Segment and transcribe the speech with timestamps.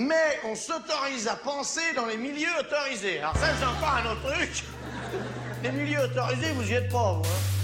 [0.00, 3.18] mais on s'autorise à penser dans les milieux autorisés.
[3.18, 4.64] Alors ça, c'est encore un autre truc.
[5.62, 7.22] Les milieux autorisés, vous y êtes pas, vous.
[7.22, 7.60] Hein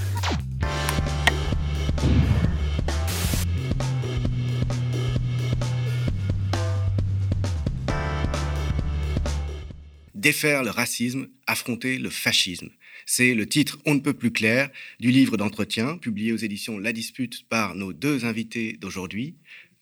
[10.15, 12.69] Défaire le racisme, affronter le fascisme.
[13.07, 16.93] C'est le titre on ne peut plus clair du livre d'entretien publié aux éditions La
[16.93, 19.37] Dispute par nos deux invités d'aujourd'hui,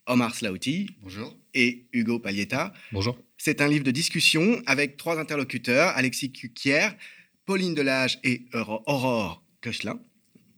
[0.06, 1.36] Omar Slauti Bonjour.
[1.54, 2.72] et Hugo Paglietta.
[2.92, 3.18] Bonjour.
[3.38, 6.88] C'est un livre de discussion avec trois interlocuteurs, Alexis Cuquier,
[7.46, 10.00] Pauline Delage et Aurore Koechlin.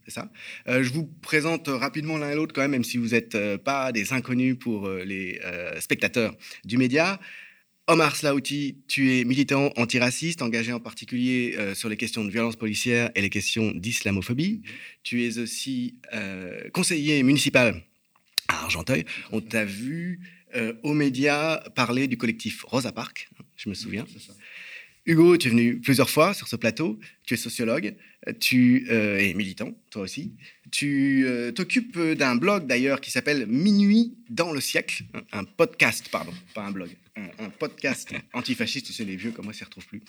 [0.05, 0.31] C'est ça?
[0.69, 3.59] Euh, je vous présente rapidement l'un et l'autre quand même, même si vous n'êtes euh,
[3.59, 7.19] pas des inconnus pour euh, les euh, spectateurs du média.
[7.89, 12.57] Omar Slauti, tu es militant antiraciste, engagé en particulier euh, sur les questions de violence
[12.57, 14.63] policière et les questions d'islamophobie.
[15.05, 17.81] Tu es aussi euh, conseiller municipal
[18.49, 19.05] à Argenteuil.
[19.33, 20.21] On t'a vu
[20.55, 24.07] euh, aux médias parler du collectif Rosa Parks, je me souviens.
[24.09, 24.33] C'est.
[25.07, 26.99] Hugo, tu es venu plusieurs fois sur ce plateau.
[27.25, 27.95] Tu es sociologue,
[28.41, 30.33] tu euh, es militant, toi aussi.
[30.73, 36.33] Tu euh, t'occupes d'un blog d'ailleurs qui s'appelle Minuit dans le siècle, un podcast, pardon,
[36.55, 38.91] pas un blog, un, un podcast antifasciste.
[38.91, 40.03] Sais, les vieux comme moi s'y retrouvent plus.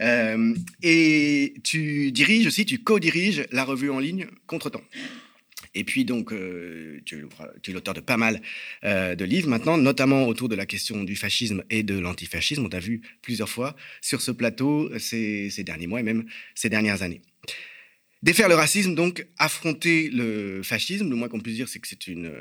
[0.00, 4.84] Euh, et tu diriges aussi, tu co-diriges la revue en ligne Contretemps.
[5.76, 8.40] Et puis donc, euh, tu, es- l'auteur de pas mal
[8.84, 12.64] euh, de livres maintenant, notamment autour de la question du fascisme et de l'antifascisme.
[12.64, 16.68] On t'a vu plusieurs fois sur ce plateau ces, ces derniers mois et même ces
[16.70, 17.20] dernières années.
[18.22, 22.06] Défaire le racisme, donc affronter le fascisme, le moins qu'on puisse dire, c'est que c'est
[22.08, 22.32] une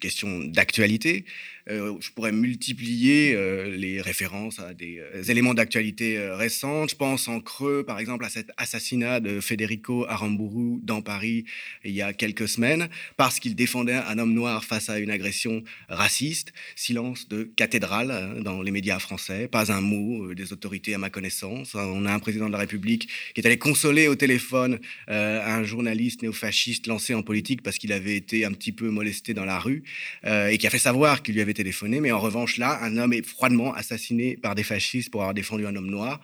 [0.00, 1.24] question d'actualité.
[1.70, 6.90] Euh, je pourrais multiplier euh, les références à des euh, éléments d'actualité récentes.
[6.90, 11.44] Je pense en creux, par exemple, à cet assassinat de Federico Aramburu dans Paris
[11.84, 15.62] il y a quelques semaines, parce qu'il défendait un homme noir face à une agression
[15.88, 16.52] raciste.
[16.76, 21.10] Silence de cathédrale hein, dans les médias français, pas un mot des autorités à ma
[21.10, 21.74] connaissance.
[21.74, 26.22] On a un président de la République qui est allé consoler au téléphone un journaliste
[26.22, 29.82] néofasciste lancé en politique parce qu'il avait été un petit peu molesté dans la rue
[30.26, 32.00] et qui a fait savoir qu'il lui avait téléphoné.
[32.00, 35.66] Mais en revanche, là, un homme est froidement assassiné par des fascistes pour avoir défendu
[35.66, 36.20] un homme noir.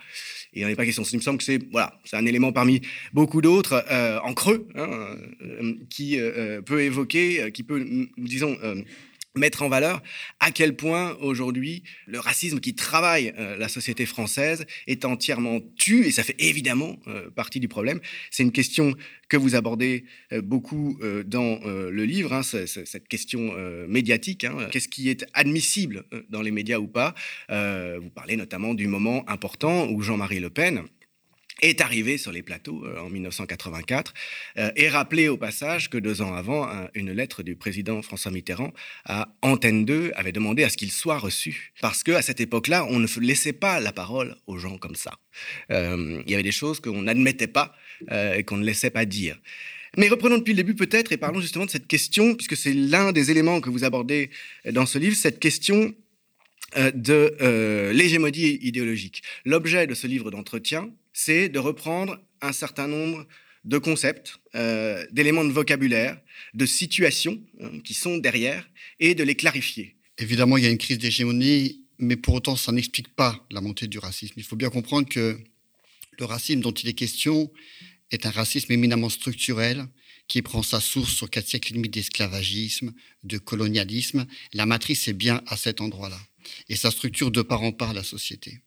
[0.52, 1.02] Et il n'en est pas question.
[1.04, 2.80] Il me semble que c'est voilà, un élément parmi
[3.12, 8.56] beaucoup d'autres euh, en creux hein, euh, qui euh, peut évoquer, qui peut, disons,
[9.36, 10.02] mettre en valeur
[10.40, 16.04] à quel point aujourd'hui le racisme qui travaille euh, la société française est entièrement tu
[16.06, 18.00] et ça fait évidemment euh, partie du problème.
[18.30, 18.94] C'est une question
[19.28, 23.52] que vous abordez euh, beaucoup dans le livre, hein, cette question
[23.88, 24.44] médiatique.
[24.44, 24.68] hein.
[24.70, 27.14] Qu'est-ce qui est admissible dans les médias ou pas?
[27.48, 30.84] Vous parlez notamment du moment important où Jean-Marie Le Pen
[31.62, 34.14] est arrivé sur les plateaux euh, en 1984
[34.58, 38.30] euh, et rappelé au passage que deux ans avant, un- une lettre du président François
[38.30, 38.72] Mitterrand
[39.04, 41.72] à Antenne 2 avait demandé à ce qu'il soit reçu.
[41.80, 45.12] Parce qu'à cette époque-là, on ne laissait pas la parole aux gens comme ça.
[45.70, 47.74] Euh, il y avait des choses qu'on n'admettait pas
[48.10, 49.38] euh, et qu'on ne laissait pas dire.
[49.96, 53.10] Mais reprenons depuis le début peut-être et parlons justement de cette question, puisque c'est l'un
[53.12, 54.30] des éléments que vous abordez
[54.70, 55.92] dans ce livre, cette question
[56.76, 59.22] euh, de euh, l'hégémonie idéologique.
[59.44, 60.90] L'objet de ce livre d'entretien,
[61.24, 63.26] c'est de reprendre un certain nombre
[63.64, 66.18] de concepts, euh, d'éléments de vocabulaire,
[66.54, 68.70] de situations euh, qui sont derrière,
[69.00, 69.96] et de les clarifier.
[70.16, 73.86] Évidemment, il y a une crise d'hégémonie, mais pour autant, ça n'explique pas la montée
[73.86, 74.34] du racisme.
[74.38, 75.38] Il faut bien comprendre que
[76.18, 77.52] le racisme dont il est question
[78.10, 79.86] est un racisme éminemment structurel
[80.26, 82.94] qui prend sa source sur quatre siècles et demi d'esclavagisme,
[83.24, 84.26] de colonialisme.
[84.54, 86.20] La matrice est bien à cet endroit-là.
[86.70, 88.62] Et ça structure de part en part la société.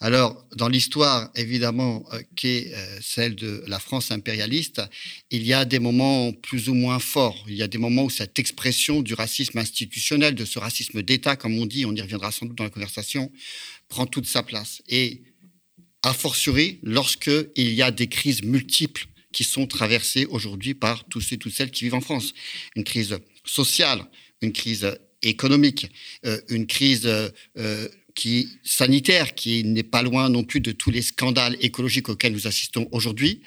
[0.00, 4.82] Alors, dans l'histoire, évidemment, euh, qui est euh, celle de la France impérialiste,
[5.30, 7.44] il y a des moments plus ou moins forts.
[7.48, 11.36] Il y a des moments où cette expression du racisme institutionnel, de ce racisme d'État,
[11.36, 13.30] comme on dit, on y reviendra sans doute dans la conversation,
[13.88, 14.82] prend toute sa place.
[14.88, 15.22] Et
[16.02, 21.38] a fortiori, lorsqu'il y a des crises multiples qui sont traversées aujourd'hui par tous et
[21.38, 22.34] toutes celles qui vivent en France.
[22.76, 24.04] Une crise sociale,
[24.42, 25.90] une crise économique,
[26.26, 27.08] euh, une crise
[28.14, 32.46] qui sanitaire, qui n'est pas loin non plus de tous les scandales écologiques auxquels nous
[32.46, 33.40] assistons aujourd'hui,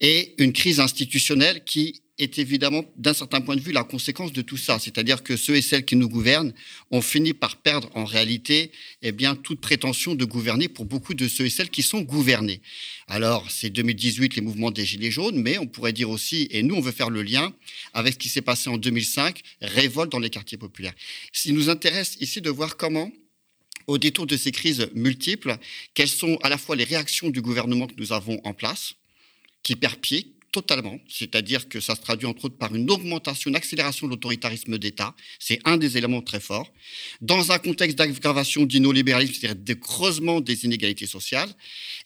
[0.00, 4.40] et une crise institutionnelle qui est évidemment, d'un certain point de vue, la conséquence de
[4.40, 4.78] tout ça.
[4.78, 6.52] C'est-à-dire que ceux et celles qui nous gouvernent
[6.92, 8.70] ont fini par perdre en réalité
[9.02, 12.60] eh bien, toute prétention de gouverner pour beaucoup de ceux et celles qui sont gouvernés.
[13.08, 16.76] Alors, c'est 2018, les mouvements des Gilets jaunes, mais on pourrait dire aussi, et nous,
[16.76, 17.52] on veut faire le lien
[17.94, 20.94] avec ce qui s'est passé en 2005, révolte dans les quartiers populaires.
[21.32, 23.10] Ce nous intéresse ici de voir comment
[23.86, 25.56] au détour de ces crises multiples,
[25.94, 28.94] quelles sont à la fois les réactions du gouvernement que nous avons en place,
[29.62, 33.56] qui perd pied, totalement, c'est-à-dire que ça se traduit entre autres par une augmentation, une
[33.56, 36.72] accélération de l'autoritarisme d'État, c'est un des éléments très forts,
[37.20, 41.50] dans un contexte d'aggravation du néolibéralisme, c'est-à-dire de creusement des inégalités sociales,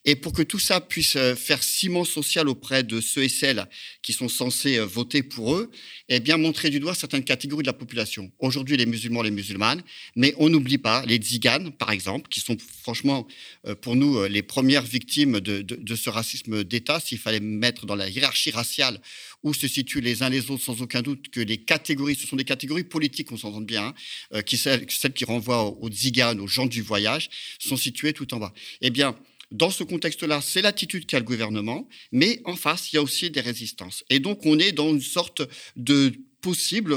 [0.07, 3.67] et pour que tout ça puisse euh, faire ciment social auprès de ceux et celles
[4.01, 5.71] qui sont censés euh, voter pour eux,
[6.09, 8.33] eh bien montrer du doigt certaines catégories de la population.
[8.39, 9.83] Aujourd'hui, les musulmans, les musulmanes,
[10.17, 13.29] mais on n'oublie pas les tziganes, par exemple, qui sont franchement
[13.67, 17.95] euh, pour nous les premières victimes de, de ce racisme d'État, s'il fallait mettre dans
[17.95, 19.01] la hiérarchie raciale
[19.43, 22.37] où se situent les uns les autres, sans aucun doute que les catégories, ce sont
[22.37, 23.95] des catégories politiques, on s'entend bien,
[24.33, 28.33] hein, qui, celles, qui renvoient aux, aux tziganes, aux gens du voyage, sont situées tout
[28.35, 28.53] en bas.
[28.81, 29.17] Eh bien,
[29.51, 33.31] dans ce contexte-là, c'est l'attitude qu'a le gouvernement, mais en face, il y a aussi
[33.31, 34.05] des résistances.
[34.11, 35.43] Et donc, on est dans une sorte
[35.77, 36.95] de possible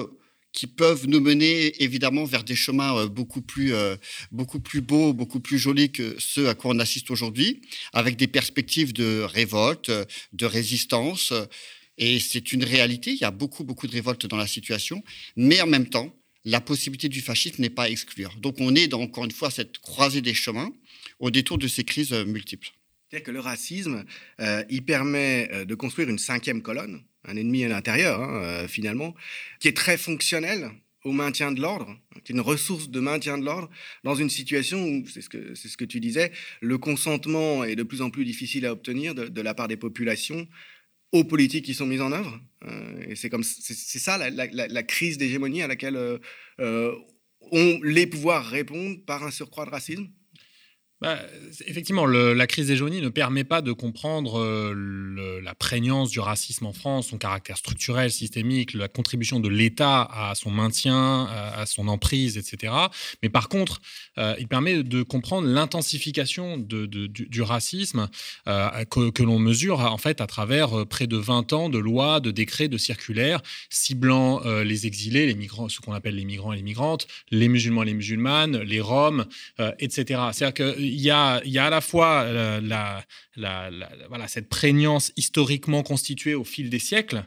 [0.54, 3.96] qui peuvent nous mener évidemment vers des chemins euh, beaucoup plus, euh,
[4.32, 7.62] beaucoup plus beaux, beaucoup plus jolis que ceux à quoi on assiste aujourd'hui,
[7.94, 9.92] avec des perspectives de révolte,
[10.34, 11.34] de résistance.
[11.98, 15.04] Et c'est une réalité, il y a beaucoup, beaucoup de révoltes dans la situation,
[15.36, 16.16] mais en même temps,
[16.46, 18.36] la possibilité du fascisme n'est pas à exclure.
[18.38, 20.72] Donc on est dans, encore une fois, cette croisée des chemins
[21.20, 22.72] au détour de ces crises euh, multiples.
[23.10, 24.06] C'est-à-dire que le racisme,
[24.40, 29.16] euh, il permet euh, de construire une cinquième colonne, un ennemi à l'intérieur, hein, finalement,
[29.60, 30.72] qui est très fonctionnel
[31.04, 33.70] au maintien de l'ordre, qui est une ressource de maintien de l'ordre
[34.04, 36.32] dans une situation où, c'est ce, que, tu disais,
[36.62, 40.48] le consentement est de plus en plus difficile à obtenir de, la part des populations
[41.12, 42.40] aux politiques qui sont mises en œuvre.
[43.08, 46.20] et c'est, comme, c'est, ça la, crise d'hégémonie à laquelle
[46.60, 50.08] on, les pouvoirs répondent par un surcroît de racisme
[51.02, 51.18] bah,
[51.66, 56.68] effectivement, la crise des jaunies ne permet pas de comprendre euh, la prégnance du racisme
[56.68, 61.88] en France, son caractère structurel, systémique, la contribution de l'État à son maintien, à, son
[61.88, 62.74] emprise, etc.
[63.24, 63.82] Mais par contre,
[64.20, 68.08] euh, il permet de comprendre l'intensification du, racisme
[68.48, 72.30] euh, que, l'on mesure en fait à travers près de 20 ans de lois, de
[72.30, 76.62] décrets, de circulaires ciblant les exilés, les migrants, ce qu'on appelle les migrants et les
[76.62, 79.26] migrantes, les musulmans et les musulmanes, les Roms,
[79.80, 80.22] etc.
[80.32, 82.62] C'est-à-dire que y a, y a à la fois euh,
[84.28, 87.24] cette prégnance historiquement constituée au fil des siècles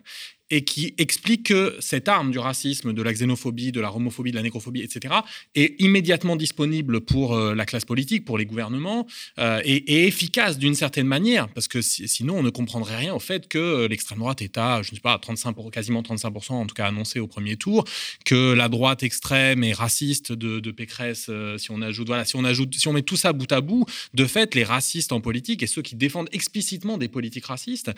[0.50, 4.37] et qui explique que cette arme du racisme, de la xénophobie, de la homophobie, de
[4.37, 5.14] la nécrophobie, etc.,
[5.55, 9.06] est immédiatement disponible pour euh, la classe politique, pour les gouvernements,
[9.38, 13.49] euh, et, efficace d'une certaine manière, parce que sinon on ne comprendrait rien au fait
[13.49, 16.75] que euh, l'extrême droite est à, je ne sais pas, 35 quasiment 35%, en tout
[16.75, 17.85] cas annoncé au premier tour,
[18.25, 22.44] que la droite extrême et raciste de, de Pécresse, si on ajoute, voilà, si on
[22.44, 25.62] ajoute, si on met tout ça bout à bout, de fait, les racistes en politique
[25.62, 27.91] et ceux qui défendent explicitement des politiques racistes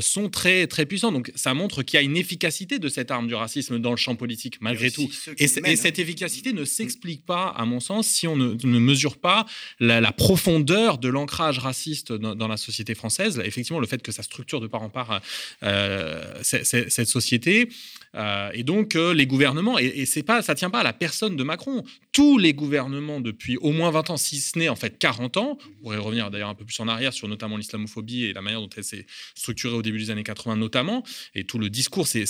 [0.00, 1.12] sont très très puissants.
[1.12, 3.96] Donc ça montre qu'il y a une efficacité de cette arme du racisme dans le
[3.96, 5.08] champ politique, malgré tout.
[5.38, 9.46] Et, cette efficacité ne s'explique pas, à mon sens, si on ne, mesure pas
[9.80, 13.40] la, profondeur de l'ancrage raciste dans, la société française.
[13.44, 15.20] Effectivement, le fait que ça structure de part en part
[15.62, 17.68] euh, cette société.
[18.14, 21.36] Euh, et donc, euh, les gouvernements, et, c'est pas, ça tient pas à la personne
[21.36, 21.82] de Macron.
[22.12, 25.58] Tous les gouvernements depuis au moins 20 ans, si ce n'est en fait 40 ans,
[25.60, 28.60] on pourrait revenir d'ailleurs un peu plus en arrière sur notamment l'islamophobie et la manière
[28.60, 31.02] dont elle s'est structurée au début des années 80 notamment,
[31.34, 32.24] et tout le discours s'est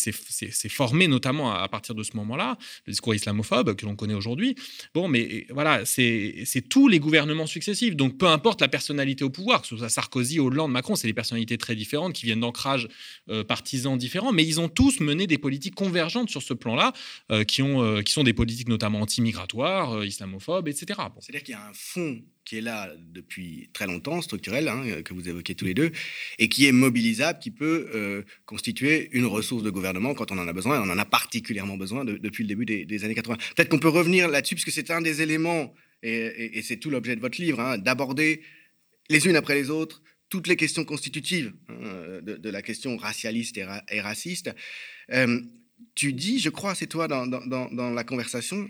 [0.68, 4.54] formé notamment à, partir de ce moment-là, le discours islamophobe que l'on connaît aujourd'hui.
[4.94, 7.96] Bon, mais voilà, c'est tous les gouvernements successifs.
[7.96, 11.14] Donc, peu importe la personnalité au pouvoir, que ce soit Sarkozy, Hollande, Macron, c'est des
[11.14, 12.88] personnalités très différentes qui viennent d'ancrages
[13.30, 16.92] euh, partisans différents, mais ils ont tous mené des politiques convergentes sur ce plan-là,
[17.30, 21.00] euh, qui, euh, qui sont des politiques notamment anti-migratoires, euh, islamophobes, etc.
[21.20, 25.14] C'est-à-dire qu'il y a un fond qui est là depuis très longtemps, structurel, hein, que
[25.14, 25.92] vous évoquez tous les deux,
[26.38, 30.52] et qui est mobilisable, qui peut constituer une ressource de gouvernement quand on en a
[30.52, 33.36] besoin, et on en a particulièrement besoin depuis le début des, années 80.
[33.54, 37.20] Peut-être qu'on peut revenir là-dessus, puisque c'est un des éléments, et, c'est tout l'objet de
[37.20, 38.42] votre livre, hein, d'aborder
[39.08, 44.00] les unes après les autres toutes les questions constitutives hein, de, la question racialiste et,
[44.00, 44.50] raciste
[45.94, 48.68] tu dis, je crois, c'est toi dans, dans, la conversation,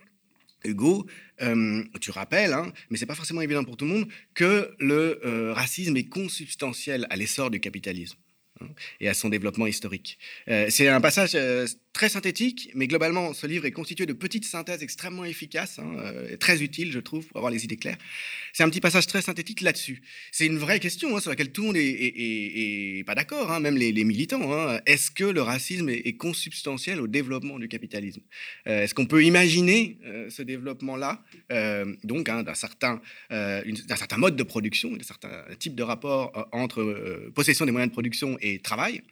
[0.64, 1.06] Hugo,
[1.40, 5.20] euh, tu rappelles, hein, mais c'est pas forcément évident pour tout le monde, que le
[5.24, 8.18] euh, racisme est consubstantiel à l'essor du capitalisme
[9.00, 10.18] et à son développement historique.
[10.48, 11.36] Euh, c'est un passage
[11.92, 16.36] très synthétique, mais globalement, ce livre est constitué de petites synthèses extrêmement efficaces, hein, euh,
[16.38, 17.98] très utiles, je trouve, pour avoir les idées claires.
[18.52, 20.02] C'est un petit passage très synthétique là-dessus.
[20.30, 23.76] C'est une vraie question hein, sur laquelle tout le monde est, pas d'accord, hein, même
[23.76, 24.42] les, militants.
[24.86, 28.22] Est-ce que le racisme est, consubstantiel au développement du capitalisme?
[28.66, 31.22] Euh, Est-ce qu'on peut imaginer euh, ce développement-là,
[32.04, 33.00] donc d'un certain,
[33.30, 38.38] certain mode de production, d'un certain type de rapport entre possession des moyens de production
[38.40, 39.02] et travail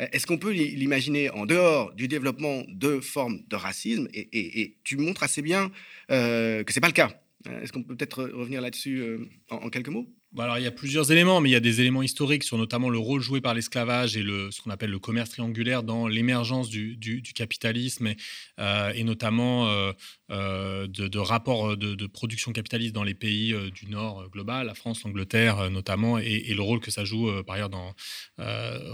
[0.00, 4.96] euh, est-ce qu'on peut l'imaginer en dehors du développement de formes de racisme et, tu
[4.96, 5.70] montres assez bien
[6.10, 7.20] euh, que ce n'est pas le cas.
[7.62, 9.04] Est-ce qu'on peut peut-être revenir là-dessus
[9.50, 10.08] en quelques mots?
[10.44, 12.90] Alors, il y a plusieurs éléments, mais il y a des éléments historiques sur notamment
[12.90, 16.68] le rôle joué par l'esclavage et le, ce qu'on appelle le commerce triangulaire dans l'émergence
[16.68, 18.16] du, capitalisme et,
[18.58, 19.92] euh, notamment euh,
[20.30, 25.70] euh, de, rapports de, production capitaliste dans les pays du Nord global, la France, l'Angleterre
[25.70, 27.94] notamment, et, le rôle que ça joue par ailleurs dans,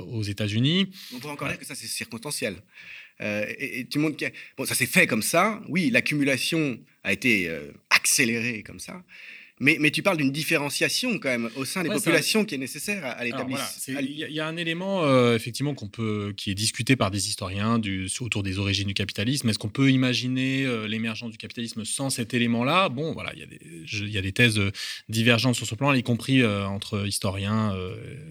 [0.08, 0.92] aux États-Unis.
[1.14, 2.56] On peut encore dire que ça, c'est circonstanciel.
[3.20, 4.16] et, tout le monde
[4.56, 5.60] Bon, ça s'est fait comme ça.
[5.68, 7.50] Oui, l'accumulation a été
[7.90, 9.02] accélérée comme ça.
[9.62, 13.24] Mais, tu parles d'une différenciation quand même au sein des populations qui est nécessaire à,
[13.24, 14.00] l'établissement.
[14.00, 17.78] Il y, a un élément euh, effectivement qu'on peut, qui est discuté par des historiens
[17.78, 19.48] du, autour des origines du capitalisme.
[19.48, 22.88] Est-ce qu'on peut imaginer euh, l'émergence du capitalisme sans cet élément-là?
[22.88, 24.72] Bon, voilà, il y, a des, thèses euh,
[25.08, 27.76] divergentes sur ce plan, y compris entre historiens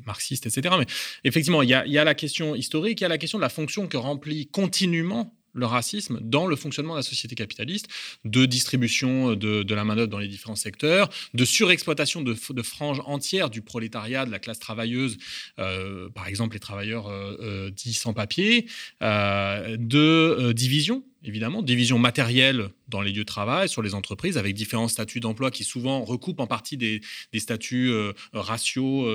[0.06, 0.76] marxistes, etc.
[0.78, 0.86] Mais
[1.24, 3.88] effectivement, il y, a la question historique, il y a la question de la fonction
[3.88, 7.88] que remplit continuellement le racisme dans le fonctionnement de la société capitaliste,
[8.26, 13.62] de distribution de, la main-d'œuvre dans les différents secteurs, de surexploitation de, franges entières du
[13.62, 15.18] prolétariat, de la classe travailleuse,
[15.60, 18.68] euh, par exemple les travailleurs euh, euh, dits sans papier,
[19.02, 24.88] de division évidemment, division matérielle dans les lieux de travail, sur les entreprises, avec différents
[24.88, 27.02] statuts d'emploi qui souvent recoupent en partie des,
[27.38, 27.94] statuts
[28.34, 29.08] raciaux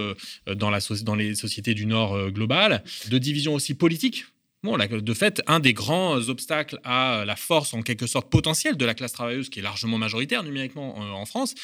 [0.47, 4.27] dans, la, dans les sociétés du Nord global, de division aussi politique
[4.65, 8.95] de fait, un des grands obstacles à la force, en quelque sorte, potentielle de la
[8.95, 11.55] classe travailleuse, qui est largement majoritaire numériquement euh, en France,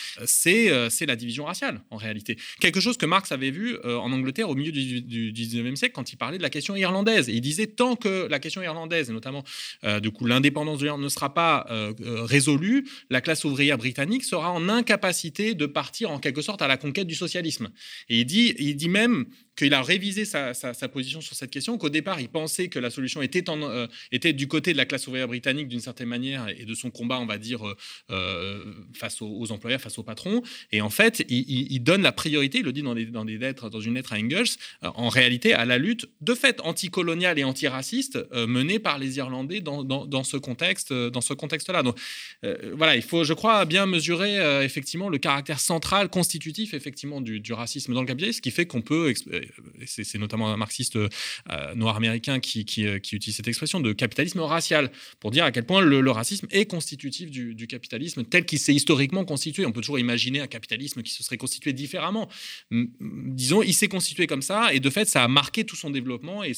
[0.46, 2.37] euh, c'est la division raciale, en réalité.
[2.61, 5.94] Quelque chose que Marx avait vu euh, en Angleterre au milieu du, du 19e siècle,
[5.94, 7.28] quand il parlait de la question irlandaise.
[7.28, 9.44] il disait, tant que la question irlandaise, et notamment,
[10.00, 11.66] du coup, l'indépendance de l'Irlande ne sera pas
[11.99, 16.76] résolue, la classe ouvrière britannique sera en incapacité de partir, en quelque sorte, à la
[16.76, 17.70] conquête du socialisme.
[18.08, 20.54] Et il dit, il dit même qu'il a révisé sa,
[20.88, 24.49] position sur cette question, qu'au départ, il pensait que la solution était, euh, était du
[24.49, 27.38] côté de la classe ouvrière britannique d'une certaine manière et de son combat, on va
[27.38, 27.76] dire, euh,
[28.11, 30.42] euh, face aux, employeurs, face aux patrons.
[30.71, 33.94] Et en fait, il, donne la priorité, il le dit dans, des, lettres, dans une
[33.94, 38.99] lettre à Engels, en réalité, à la lutte de fait anticoloniale et antiraciste menée par
[38.99, 41.82] les Irlandais dans, dans, ce contexte, dans ce contexte-là.
[41.82, 41.99] Donc
[42.75, 47.52] voilà, il faut, je crois, bien mesurer effectivement le caractère central, constitutif effectivement du, du
[47.52, 49.12] racisme dans le capitalisme, ce qui fait qu'on peut
[49.87, 51.08] c'est notamment un marxiste euh,
[51.75, 55.64] noir américain qui, euh, qui, utilise cette expression de capitalisme racial, pour dire à quel
[55.64, 59.64] point le, racisme est constitutif du, capitalisme tel qu'il s'est historiquement constitué.
[59.66, 62.28] On peut toujours imaginer un capitalisme qui se serait constitué différemment.
[62.70, 66.42] Disons, il s'est constitué comme ça, et de fait, ça a marqué tout son développement
[66.44, 66.52] et,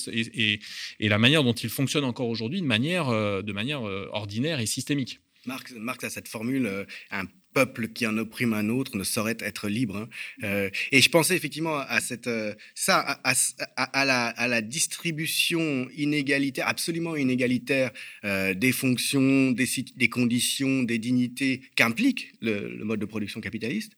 [1.00, 5.20] la manière dont il fonctionne encore aujourd'hui de manière, euh, ordinaire et systémique.
[5.46, 9.68] Marx, Marx a cette formule, un peuple qui en opprime un autre ne saurait être
[9.68, 9.96] libre.
[9.96, 10.08] Hein.
[10.42, 16.68] Euh, et je pensais effectivement à cette, euh, ça, à, la, à, la, distribution inégalitaire,
[16.68, 17.92] absolument inégalitaire
[18.24, 23.92] euh, des fonctions, des, des, conditions, des dignités qu'implique le, mode de production capitaliste.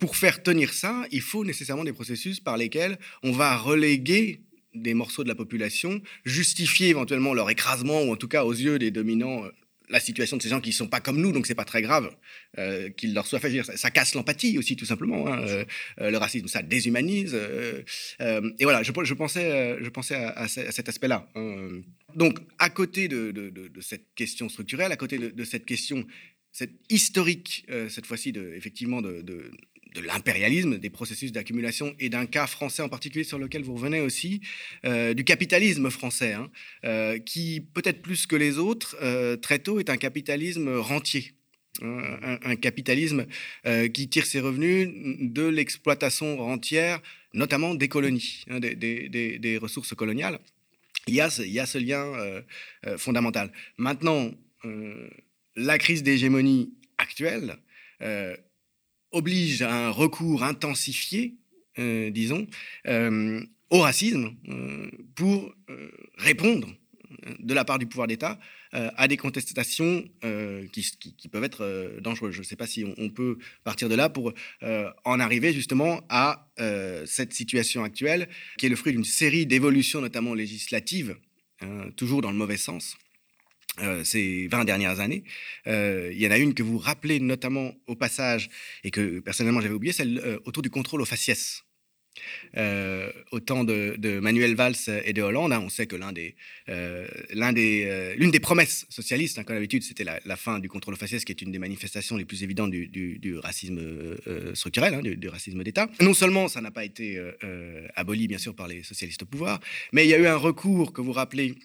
[0.00, 4.40] pour faire tenir ça, il faut nécessairement des processus par lesquels on va reléguer
[4.74, 8.78] des morceaux de la population, justifier éventuellement leur écrasement, ou en tout cas aux yeux
[8.78, 9.42] des dominants
[9.88, 11.82] la situation de ces gens qui ne sont pas comme nous, donc c'est pas très
[11.82, 12.14] grave
[12.58, 13.62] euh, qu'il leur soit fait.
[13.62, 15.26] Ça, ça casse l'empathie aussi, tout simplement.
[15.26, 15.64] Hein, euh,
[16.00, 17.34] euh, le racisme, ça déshumanise.
[17.34, 21.28] et voilà, je, pensais, je pensais à, cet aspect-là.
[21.34, 21.82] Hein.
[22.14, 26.06] Donc, à côté de, cette question structurelle, à côté de, cette question
[26.52, 29.50] cette historique, cette fois-ci, effectivement, de,
[29.96, 34.00] de l'impérialisme, des processus d'accumulation et d'un cas français en particulier sur lequel vous revenez
[34.00, 34.40] aussi,
[34.84, 36.50] euh, du capitalisme français, hein,
[36.84, 41.32] euh, qui peut-être plus que les autres, euh, très tôt, est un capitalisme rentier.
[41.82, 43.26] Hein, un, capitalisme
[43.92, 44.88] qui tire ses revenus
[45.20, 47.02] de l'exploitation rentière,
[47.34, 50.38] notamment des colonies, hein, des, ressources coloniales.
[51.06, 52.42] Il y a ce, lien
[52.96, 53.52] fondamental.
[53.76, 54.30] Maintenant,
[55.54, 57.58] la crise d'hégémonie actuelle
[59.16, 61.34] oblige à un recours intensifié,
[61.78, 62.46] euh, disons,
[62.86, 65.52] euh, au racisme euh, pour
[66.18, 66.68] répondre
[67.40, 68.38] de la part du pouvoir d'État
[68.72, 70.04] à des contestations
[70.72, 72.34] qui, peuvent être dangereuses.
[72.34, 76.48] Je ne sais pas si on, peut partir de là pour en arriver justement à
[77.06, 81.16] cette situation actuelle, qui est le fruit d'une série d'évolutions, notamment législatives,
[81.62, 82.96] hein, toujours dans le mauvais sens,
[83.80, 85.22] euh, ces 20 dernières années.
[85.66, 88.48] Euh, il y en a une que vous rappelez notamment au passage
[88.84, 91.62] et que personnellement j'avais oublié, celle euh, autour du contrôle aux faciès.
[93.32, 95.96] au temps de, Manuel Valls et de Hollande, hein, on sait que
[98.16, 101.32] l'une des promesses socialistes, hein, comme d'habitude, c'était la, fin du contrôle aux faciès, qui
[101.32, 103.78] est une des manifestations les plus évidentes du, racisme
[104.54, 105.90] structurel, hein, du, racisme d'État.
[106.00, 107.20] Non seulement ça n'a pas été
[107.94, 109.60] aboli, bien sûr, par les socialistes au pouvoir,
[109.92, 111.56] mais il y a eu un recours que vous rappelez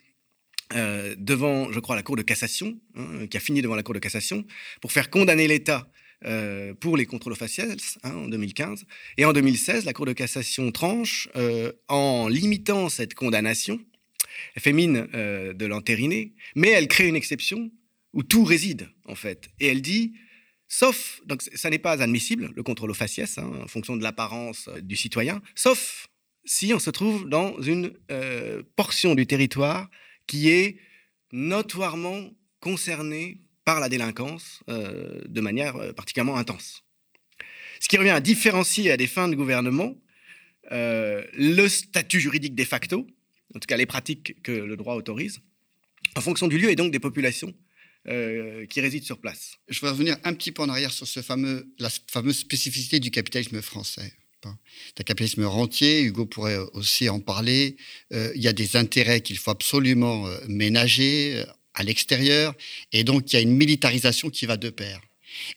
[0.76, 3.94] euh, devant, je crois, la Cour de cassation, hein, qui a fini devant la Cour
[3.94, 4.46] de cassation,
[4.82, 5.90] pour faire condamner l'État
[6.26, 8.86] euh, pour les contrôles faciès hein, en 2015.
[9.18, 13.80] Et en 2016, la Cour de cassation tranche euh, en limitant cette condamnation.
[14.56, 17.70] Elle fait mine de l'entériner, mais elle crée une exception
[18.14, 19.50] où tout réside, en fait.
[19.60, 20.14] Et elle dit,
[20.68, 24.96] sauf, donc ça n'est pas admissible, le contrôle faciès, hein, en fonction de l'apparence du
[24.96, 26.08] citoyen, sauf
[26.46, 27.94] si on se trouve dans une
[28.76, 29.90] portion du territoire
[30.32, 30.78] qui est
[31.34, 32.30] notoirement
[32.62, 36.86] concernée par la délinquance euh, de manière euh, particulièrement intense.
[37.82, 39.94] Ce qui revient à différencier à des fins de gouvernement
[40.72, 43.06] euh, le statut juridique de facto,
[43.54, 45.42] en tout cas les pratiques que le droit autorise,
[46.16, 47.54] en fonction du lieu et donc des populations
[48.06, 49.58] qui résident sur place.
[49.68, 53.12] Je voudrais revenir un petit peu en arrière sur ce fameux, la fameuse spécificité du
[53.12, 54.12] capitalisme français.
[54.44, 57.78] C'est un capitalisme rentier, Hugo pourrait aussi en parler.
[58.12, 61.44] il y a des intérêts qu'il faut absolument ménager,
[61.74, 62.54] à l'extérieur,
[62.92, 65.02] et donc il y a une militarisation qui va de pair.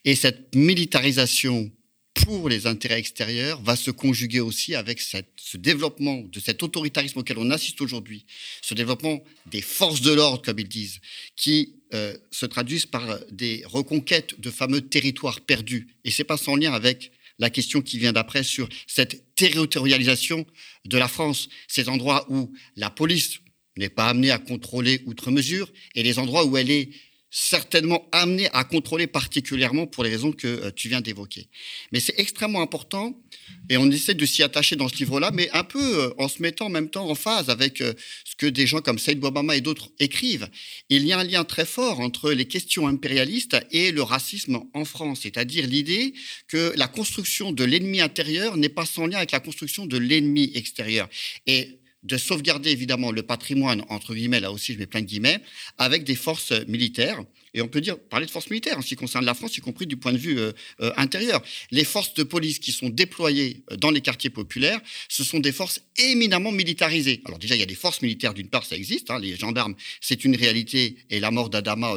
[0.04, 1.70] Et cette militarisation
[2.14, 7.38] pour les intérêts extérieurs va se conjuguer aussi avec ce développement de cet autoritarisme auquel
[7.38, 8.24] on assiste aujourd'hui,
[8.62, 11.00] ce développement des forces de l'ordre, comme ils disent,
[11.34, 15.88] qui euh, se traduisent par des reconquêtes de fameux territoires perdus.
[16.04, 20.46] Et c'est pas sans lien avec la question qui vient d'après sur cette territorialisation
[20.84, 23.40] de la France, ces endroits où la police
[23.76, 26.90] n'est pas amenée à contrôler outre mesure, et les endroits où elle est
[27.36, 31.48] certainement amenée à contrôler particulièrement pour les raisons que euh, tu viens d'évoquer.
[31.90, 33.20] Mais c'est extrêmement important,
[33.68, 36.40] et on essaie de s'y attacher dans ce livre-là, mais un peu euh, en se
[36.40, 37.92] mettant en même temps en phase avec euh,
[38.24, 40.48] ce que des gens comme Saïd Bouabama et d'autres écrivent.
[40.90, 44.84] Il y a un lien très fort entre les questions impérialistes et le racisme en
[44.84, 46.14] France, c'est-à-dire l'idée
[46.46, 50.52] que la construction de l'ennemi intérieur n'est pas sans lien avec la construction de l'ennemi
[50.54, 51.08] extérieur.
[51.48, 55.40] Et de sauvegarder évidemment le patrimoine, entre guillemets, là aussi je mets plein de guillemets,
[55.78, 57.24] avec des forces militaires.
[57.54, 59.60] Et on peut dire, parler de forces militaires en ce qui concerne la France, y
[59.60, 61.42] compris du point de vue euh, euh, intérieur.
[61.70, 65.52] Les forces de police qui sont déployées euh, dans les quartiers populaires, ce sont des
[65.52, 67.22] forces éminemment militarisées.
[67.24, 69.76] Alors déjà, il y a des forces militaires, d'une part, ça existe, hein, les gendarmes,
[70.00, 71.94] c'est une réalité, et la mort d'Adama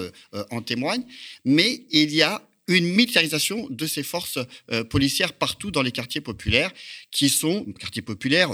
[0.51, 1.03] en témoigne,
[1.43, 4.39] mais il y a une militarisation de ces forces
[4.89, 6.71] policières partout dans les quartiers populaires,
[7.11, 8.51] qui sont, quartiers populaires,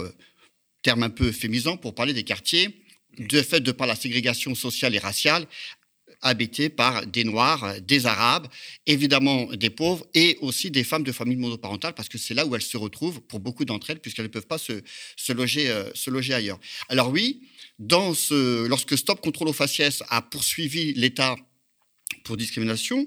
[0.83, 2.83] terme un peu fémisant pour parler des quartiers,
[3.17, 5.47] de fait de par la ségrégation sociale et raciale,
[6.21, 8.47] habités par des Noirs, des Arabes,
[8.87, 12.55] évidemment des pauvres et aussi des femmes de familles monoparentales, parce que c'est là où
[12.55, 14.81] elles se retrouvent pour beaucoup d'entre elles, puisqu'elles ne peuvent pas se,
[15.17, 16.59] se loger, euh, se loger ailleurs.
[16.89, 17.41] Alors oui,
[17.77, 21.35] dans ce, lorsque Stop Contrôle aux faciès a poursuivi l'État
[22.23, 23.05] pour discrimination,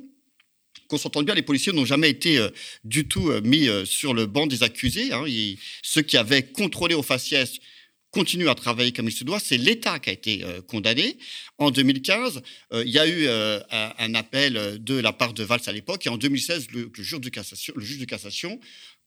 [0.89, 2.51] qu'on s'entende bien, les policiers n'ont jamais été euh,
[2.85, 5.13] du tout euh, mis euh, sur le banc des accusés.
[5.13, 5.25] Hein.
[5.83, 7.59] ceux qui avaient contrôlé au faciès
[8.11, 9.41] continuent à travailler comme il se doit.
[9.41, 11.19] C'est l'État qui a été condamné.
[11.59, 12.41] En 2015,
[12.73, 16.07] il y a eu un, appel de la part de Valls à l'époque.
[16.07, 18.59] Et en 2016, le, juge de cassation, le juge de cassation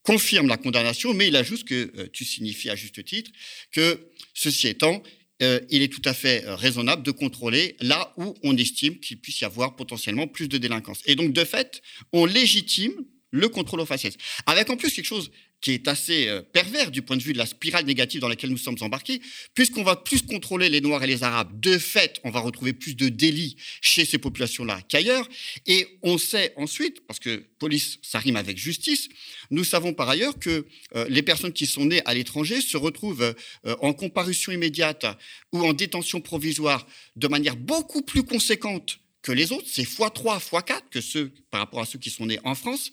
[0.03, 3.31] confirme la condamnation, mais il ajoute que tu signifies à juste titre
[3.71, 3.99] que,
[4.35, 5.01] ceci étant,
[5.41, 9.19] euh, il est tout à fait euh, raisonnable de contrôler là où on estime qu'il
[9.19, 11.01] puisse y avoir potentiellement plus de délinquance.
[11.05, 12.93] Et donc, de fait, on légitime
[13.31, 14.15] le contrôle aux faciès.
[14.45, 17.37] Avec en plus quelque chose qui est assez euh, pervers du point de vue de
[17.37, 19.21] la spirale négative dans laquelle nous sommes embarqués,
[19.53, 21.59] puisqu'on va plus contrôler les Noirs et les Arabes.
[21.59, 25.27] De fait, on va retrouver plus de délits chez ces populations-là qu'ailleurs.
[25.65, 29.09] Et on sait ensuite, parce que police, ça rime avec justice,
[29.51, 33.35] nous savons par ailleurs que euh, les personnes qui sont nées à l'étranger se retrouvent
[33.65, 35.05] euh, en comparution immédiate
[35.51, 40.81] ou en détention provisoire de manière beaucoup plus conséquente que les autres, c'est x3, x4
[40.89, 42.91] que ceux par rapport à ceux qui sont nés en France.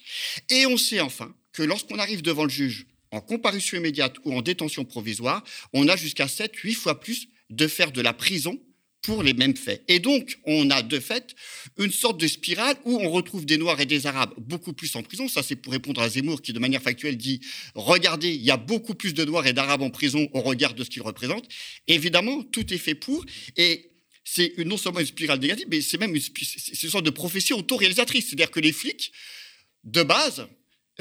[0.50, 4.42] Et on sait enfin que lorsqu'on arrive devant le juge en comparution immédiate ou en
[4.42, 5.42] détention provisoire,
[5.72, 8.60] on a jusqu'à 7, 8 fois plus de faire de la prison
[9.00, 9.82] pour les mêmes faits.
[9.88, 11.34] Et donc, on a de fait
[11.78, 15.02] une sorte de spirale où on retrouve des Noirs et des Arabes beaucoup plus en
[15.02, 15.28] prison.
[15.28, 17.40] Ça, c'est pour répondre à Zemmour qui, de manière factuelle, dit
[17.74, 20.84] Regardez, il y a beaucoup plus de Noirs et d'Arabes en prison au regard de
[20.84, 21.48] ce qu'ils représentent.
[21.86, 23.24] Évidemment, tout est fait pour.
[23.56, 23.92] Et
[24.24, 26.22] c'est non seulement une spirale négative, mais c'est même une,
[26.82, 28.26] une sorte de prophétie autoréalisatrice.
[28.26, 29.12] C'est-à-dire que les flics,
[29.84, 30.48] de base,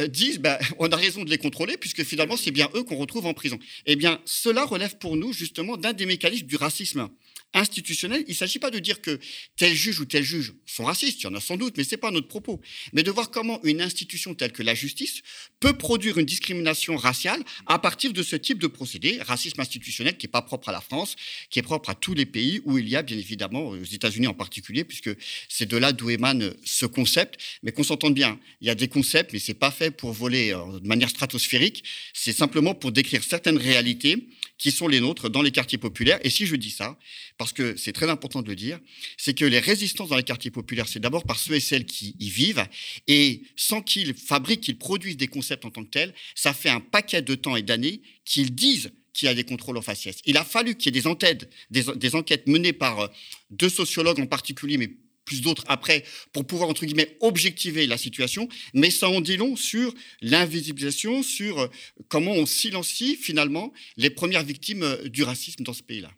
[0.08, 3.26] disent ben, on a raison de les contrôler puisque finalement c'est bien eux qu'on retrouve
[3.26, 3.60] en prison.
[3.86, 7.10] Eh bien, cela relève pour nous justement d'un des mécanismes du racisme
[7.56, 8.24] institutionnel.
[8.28, 9.20] Il ne s'agit pas de dire que
[9.56, 11.92] tel juge ou tel juge sont racistes, il y en a sans doute, mais ce
[11.92, 12.62] n'est pas notre propos.
[12.94, 15.22] Mais de voir comment une institution telle que la justice
[15.60, 20.26] peut produire une discrimination raciale à partir de ce type de procédé, racisme institutionnel qui
[20.26, 21.16] n'est pas propre à la France,
[21.50, 24.28] qui est propre à tous les pays où il y a bien évidemment, aux États-Unis
[24.28, 25.12] en particulier, puisque
[25.48, 27.40] c'est de là d'où émane ce concept.
[27.64, 30.54] Mais qu'on s'entende bien, il y a des concepts, mais c'est pas fait pour voler
[30.54, 35.42] euh, de manière stratosphérique, c'est simplement pour décrire certaines réalités qui sont les nôtres dans
[35.42, 36.20] les quartiers populaires.
[36.24, 36.98] Et si je dis ça,
[37.38, 38.80] parce que c'est très important de le dire,
[39.18, 42.16] c'est que les résistances dans les quartiers populaires, c'est d'abord par ceux et celles qui
[42.20, 42.66] y vivent,
[43.08, 46.80] et sans qu'ils fabriquent, qu'ils produisent des concepts en tant que tels, ça fait un
[46.80, 50.18] paquet de temps et d'années qu'ils disent qu'il y a des contrôles au faciès.
[50.26, 53.08] Il a fallu qu'il y ait des enquêtes, des, enquêtes menées par euh,
[53.50, 54.92] deux sociologues en particulier, mais
[55.26, 58.48] plus d'autres après, pour pouvoir, entre guillemets, objectiver la situation.
[58.74, 61.68] Mais ça en dit long sur l'invisibilisation, sur euh,
[62.08, 66.12] comment on silencie finalement les premières victimes euh, du racisme dans ce pays-là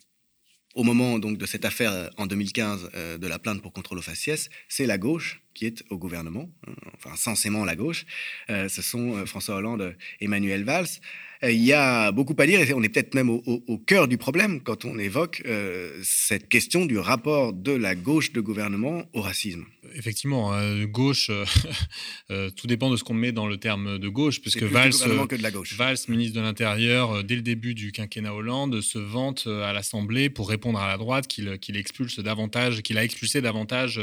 [0.78, 3.98] au moment donc de cette affaire euh, en 2015 euh, de la plainte pour contrôle
[3.98, 8.06] au faciès, c'est la gauche qui est au gouvernement, hein, enfin censément la gauche.
[8.48, 10.88] Ce sont François Hollande Emmanuel Valls.
[11.44, 14.62] Il y a beaucoup à dire et on est peut-être même au, cœur du problème
[14.62, 15.44] quand on évoque
[16.04, 19.66] cette question du rapport de la gauche de gouvernement au racisme.
[19.96, 20.52] Effectivement,
[20.86, 21.32] gauche,
[22.56, 25.44] tout dépend de ce qu'on met dans le terme de gauche, puisque Valls, que de
[25.44, 25.76] la gauche.
[25.76, 30.50] Valls, ministre de l'Intérieur, dès le début du quinquennat Hollande, se vante à l'Assemblée pour
[30.50, 34.02] répondre à la droite qu'il expulse davantage, qu'il a expulsé davantage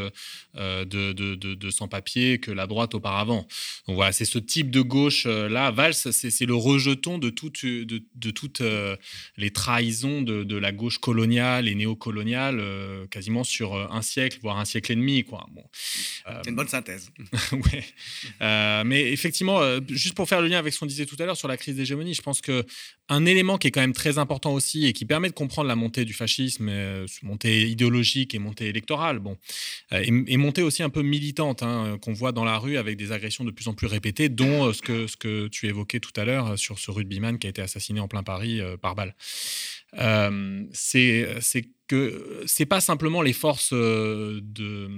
[0.57, 3.47] euh, de, de, de, sans-papiers que la droite auparavant.
[3.87, 5.71] Donc voilà, c'est ce type de gauche-là.
[5.71, 8.97] Valls, c'est le rejeton de, de, toutes euh,
[9.37, 14.65] les trahisons de, la gauche coloniale et néocoloniale, euh, quasiment sur un siècle, voire un
[14.65, 15.25] siècle et demi.
[15.25, 15.47] Quoi.
[15.53, 15.65] Bon.
[15.73, 17.11] c'est une bonne synthèse.
[17.53, 18.85] ouais.
[18.85, 21.49] mais effectivement, juste pour faire le lien avec ce qu'on disait tout à l'heure sur
[21.49, 24.93] la crise d'hégémonie, je pense qu'un élément qui est quand même très important aussi et
[24.93, 29.37] qui permet de comprendre la montée du fascisme, euh, montée idéologique et montée électorale, bon,
[29.93, 33.13] euh, et, montée aussi un peu militante, hein, qu'on voit dans la rue avec des
[33.13, 36.13] agressions de plus en plus répétées, dont euh, ce que, ce que tu évoquais tout
[36.17, 36.91] à l'heure sur ce
[37.39, 39.15] qui a été assassiné en plein Paris par balle.
[40.73, 44.89] c'est que c'est pas simplement les forces euh, de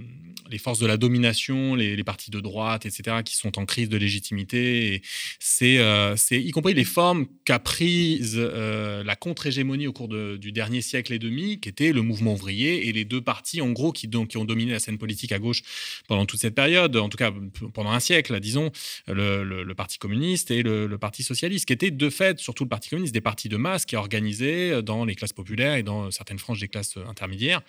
[0.49, 3.97] les forces de la domination, les, partis de droite, etc., qui sont en crise de
[3.97, 5.03] légitimité.
[5.41, 10.83] C'est euh, y compris les formes qu'a prise euh, la contre-hégémonie au cours du dernier
[10.83, 14.07] siècle et demi, qui était le mouvement ouvrier et les deux partis, en gros, qui,
[14.07, 15.63] donc, qui ont dominé la scène politique à gauche
[16.07, 17.33] pendant toute cette période, en tout cas
[17.75, 18.71] pendant un siècle, disons,
[19.09, 23.13] le, Parti communiste et le, Parti socialiste, qui étaient de fait, surtout le Parti communiste,
[23.13, 26.69] des partis de masse qui organisaient dans les classes populaires et dans certaines franges des
[26.69, 27.63] classes intermédiaire.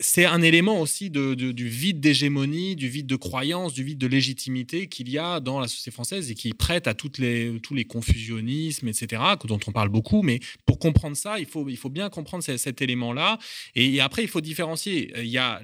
[0.00, 4.88] C'est un élément aussi du vide d'hégémonie, du vide de croyance, du vide de légitimité
[4.88, 8.88] qu'il y a dans la société française et qui prête à les, tous les confusionnismes,
[8.88, 10.22] etc., dont on parle beaucoup.
[10.22, 13.38] Mais pour comprendre ça, il faut, il faut bien comprendre cet, élément-là.
[13.74, 15.12] Et, et après, il faut différencier.
[15.18, 15.60] Il y a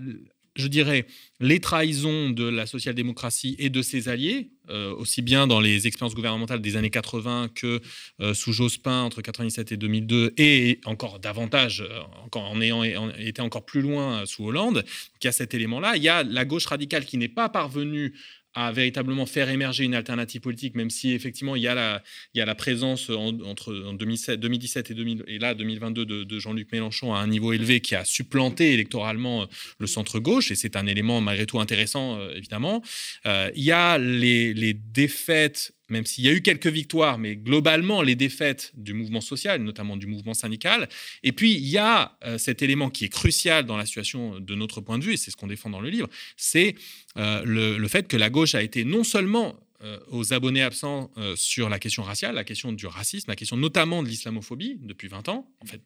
[0.58, 1.06] je dirais,
[1.40, 6.16] les trahisons de la social-démocratie et de ses alliés, euh, aussi bien dans les expériences
[6.16, 7.80] gouvernementales des années 80 que
[8.20, 12.00] euh, sous Jospin entre 97 et 2002, et encore davantage, euh,
[12.32, 12.82] en ayant
[13.18, 14.84] été encore plus loin sous Hollande,
[15.20, 15.96] qu'il y a cet élément-là.
[15.96, 18.14] Il y a la gauche radicale qui n'est pas parvenue
[18.54, 22.02] à véritablement faire émerger une alternative politique, même si effectivement il y a
[22.34, 27.18] la, présence entre en 2007, 2017 et, 2000, et là 2022 de, Jean-Luc Mélenchon à
[27.18, 29.46] un niveau élevé qui a supplanté électoralement euh,
[29.78, 32.82] le centre-gauche, et c'est un élément malgré tout intéressant, euh, évidemment.
[33.26, 38.02] Euh, il y a les défaites même s'il y a eu quelques victoires, mais globalement,
[38.02, 40.88] les défaites du mouvement social, notamment du mouvement syndical.
[41.22, 44.54] Et puis, il y a euh, cet élément qui est crucial dans la situation de
[44.54, 46.74] notre point de vue, et c'est ce qu'on défend dans le livre, c'est
[47.16, 51.68] euh, le, fait que la gauche a été non seulement euh, aux abonnés absents sur
[51.68, 55.50] la question raciale, la question du racisme, la question notamment de l'islamophobie depuis 20 ans,
[55.60, 55.80] en fait.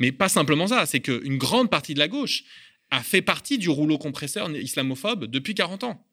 [0.00, 2.44] Mais pas simplement ça, c'est qu'une grande partie de la gauche
[2.90, 6.06] a fait partie du rouleau compresseur islamophobe depuis 40 ans.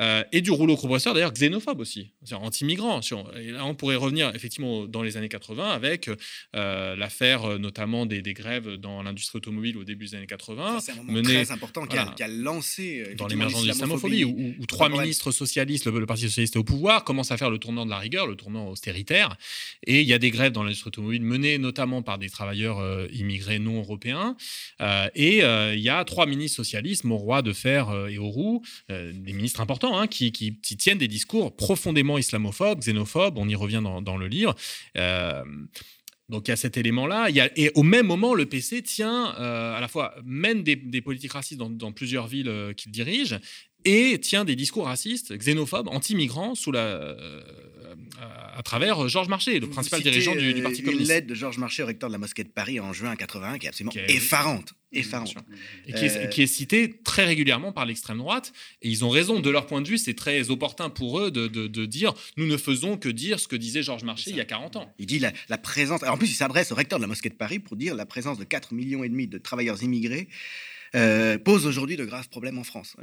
[0.00, 3.00] Euh, et du rouleau compresseur d'ailleurs xénophobe aussi, anti-migrant.
[3.36, 6.10] Et là, on pourrait revenir effectivement dans les années 80 avec
[6.56, 10.80] euh, l'affaire euh, notamment des, grèves dans l'industrie automobile au début des années 80.
[10.80, 15.30] C'est un moment très important qui, a, lancé dans l'émergence de l'islamophobie, où, trois ministres
[15.30, 18.26] socialistes, le, Parti socialiste est au pouvoir, commencent à faire le tournant de la rigueur,
[18.26, 19.36] le tournant austéritaire.
[19.86, 23.58] Et il y a des grèves dans l'industrie automobile menées notamment par des travailleurs immigrés
[23.58, 24.36] non européens.
[25.14, 30.06] et il y a trois ministres socialistes, Mauroy, Defer et Auroux, des ministres importants Hein,
[30.06, 34.54] qui, tiennent des discours profondément islamophobes, xénophobes, on y revient dans, le livre.
[34.96, 35.42] Euh,
[36.30, 37.28] donc il y a cet élément-là.
[37.56, 41.60] Et au même moment, le PC tient, euh, à la fois, mène des, politiques racistes
[41.60, 43.38] dans, plusieurs villes euh, qu'il dirige
[43.84, 47.16] et tient des discours racistes, xénophobes, anti-migrants sous la,
[48.56, 51.10] à travers Georges Marchais, le principal dirigeant du, Parti communiste.
[51.10, 53.58] Une lettre de Georges Marchais au recteur de la mosquée de Paris en juin 81
[53.58, 54.74] qui est absolument effarante.
[54.92, 55.34] effarante.
[55.86, 58.52] Et qui est, qui est, citée très régulièrement par l'extrême droite.
[58.82, 61.48] Et ils ont raison, de leur point de vue, c'est très opportun pour eux de,
[61.48, 64.44] de, dire nous ne faisons que dire ce que disait Georges Marchais il y a
[64.44, 64.94] 40 ans.
[64.98, 66.02] Il dit la, la présence.
[66.02, 68.38] en plus, il s'adresse au recteur de la mosquée de Paris pour dire la présence
[68.38, 70.28] de 4 millions et demi de travailleurs immigrés
[70.94, 72.96] euh, pose aujourd'hui de graves problèmes en France.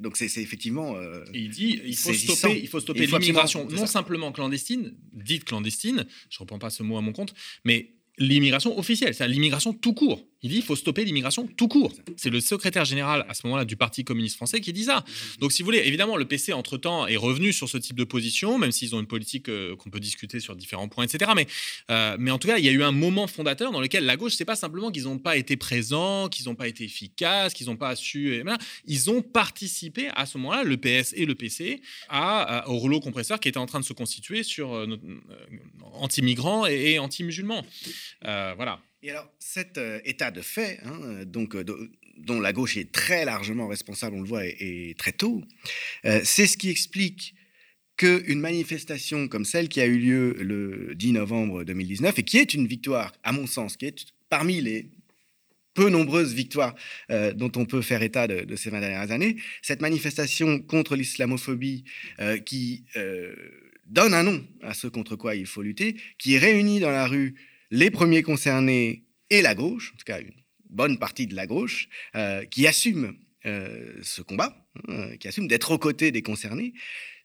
[0.00, 0.96] donc c'est effectivement.
[0.96, 6.06] Euh, il dit il faut stopper, il faut stopper l'immigration non simplement clandestine, dite clandestine.
[6.30, 10.24] Je reprends pas ce mot à mon compte, mais l'immigration officielle, c'est l'immigration tout court.
[10.42, 11.92] Il dit il faut stopper l'immigration tout court.
[12.16, 15.04] C'est le secrétaire général à ce moment-là du Parti communiste français qui dit ça.
[15.40, 18.56] Donc, si vous voulez, évidemment, le PC, entre-temps, est revenu sur ce type de position,
[18.58, 21.32] même s'ils ont une politique euh, qu'on peut discuter sur différents points, etc.
[21.34, 21.46] Mais,
[21.90, 24.16] euh, mais en tout cas, il y a eu un moment fondateur dans lequel la
[24.16, 27.66] gauche, c'est pas simplement qu'ils n'ont pas été présents, qu'ils n'ont pas été efficaces, qu'ils
[27.66, 28.42] n'ont pas su.
[28.86, 31.80] Ils ont participé à ce moment-là, le PS et le PC,
[32.12, 34.86] au rouleau compresseur qui était en train de se constituer sur euh,
[35.94, 37.64] anti-migrants et, et anti-musulmans.
[38.22, 38.80] voilà.
[39.02, 41.64] Et alors, cet euh, état de fait, hein, euh, donc, euh,
[42.16, 45.44] dont la gauche est très largement responsable, on le voit, et, très tôt,
[46.02, 47.34] c'est ce qui explique
[47.96, 52.54] qu'une manifestation comme celle qui a eu lieu le 10 novembre 2019, et qui est
[52.54, 54.90] une victoire, à mon sens, qui est parmi les
[55.74, 56.74] peu nombreuses victoires
[57.08, 61.84] dont on peut faire état de, ces 20 dernières années, cette manifestation contre l'islamophobie
[62.44, 62.84] qui
[63.86, 67.36] donne un nom à ce contre quoi il faut lutter, qui réunit dans la rue
[67.70, 70.32] les premiers concernés et la gauche, en tout cas une
[70.70, 75.70] bonne partie de la gauche, euh, qui assume euh, ce combat, hein, qui assume d'être
[75.70, 76.72] aux côtés des concernés,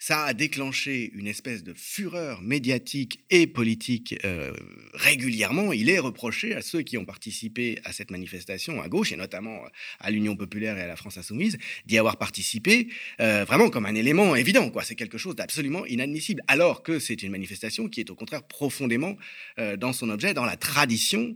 [0.06, 4.52] ça a déclenché une espèce de fureur médiatique et politique euh,
[4.94, 5.72] régulièrement.
[5.72, 9.62] Il est reproché à ceux qui ont participé à cette manifestation à gauche, et notamment
[10.02, 12.90] à l'Union populaire et à la France insoumise, d'y avoir participé
[13.22, 14.70] euh, vraiment comme un élément évident.
[14.72, 14.84] Quoi.
[14.84, 19.16] C'est quelque chose d'absolument inadmissible, alors que c'est une manifestation qui est au contraire profondément
[19.58, 21.34] euh, dans son objet, dans la tradition,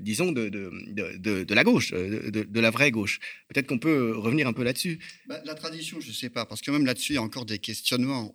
[0.00, 3.20] disons, de, de, de, la gauche, de, la vraie gauche.
[3.48, 4.98] Peut-être qu'on peut revenir un peu là-dessus.
[5.26, 7.44] Bah, la tradition, je ne sais pas, parce que même là-dessus, il y a encore
[7.44, 7.81] des questions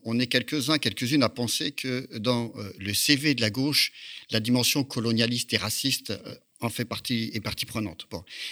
[0.03, 3.91] on est quelques-uns, quelques-unes à penser que dans euh, le CV de la gauche,
[4.31, 8.07] la dimension colonialiste et raciste euh, en fait partie, est partie prenante.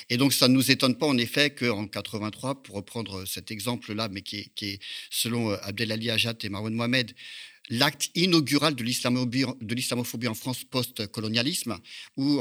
[0.09, 4.09] Et donc, ça ne nous étonne pas, en effet, qu'en 83, pour reprendre cet exemple-là,
[4.09, 4.79] mais qui est,
[5.09, 7.13] selon euh, Abdelali Ajat et Marwan Mohamed,
[7.69, 11.79] l'acte inaugural de l'islamophobie en France post-colonialisme,
[12.15, 12.39] où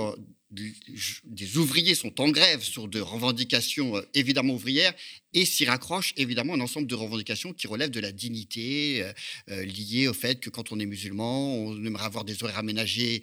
[1.25, 4.95] des ouvriers sont en grève sur des revendications euh, évidemment ouvrières
[5.33, 9.13] et s'y raccrochent évidemment un ensemble de revendications qui relèvent de la dignité euh,
[9.51, 13.23] euh, liée au fait que quand on est musulman, on aimerait avoir des horaires aménagés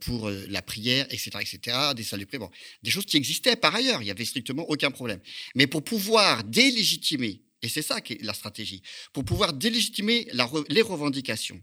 [0.00, 2.48] pour la prière, etc., etc., des salles de prière,
[2.82, 5.20] des choses qui existaient par ailleurs, il n'y avait strictement aucun problème.
[5.54, 10.28] Mais pour pouvoir délégitimer, et c'est ça qui est la stratégie, pour pouvoir délégitimer
[10.68, 11.60] les revendications,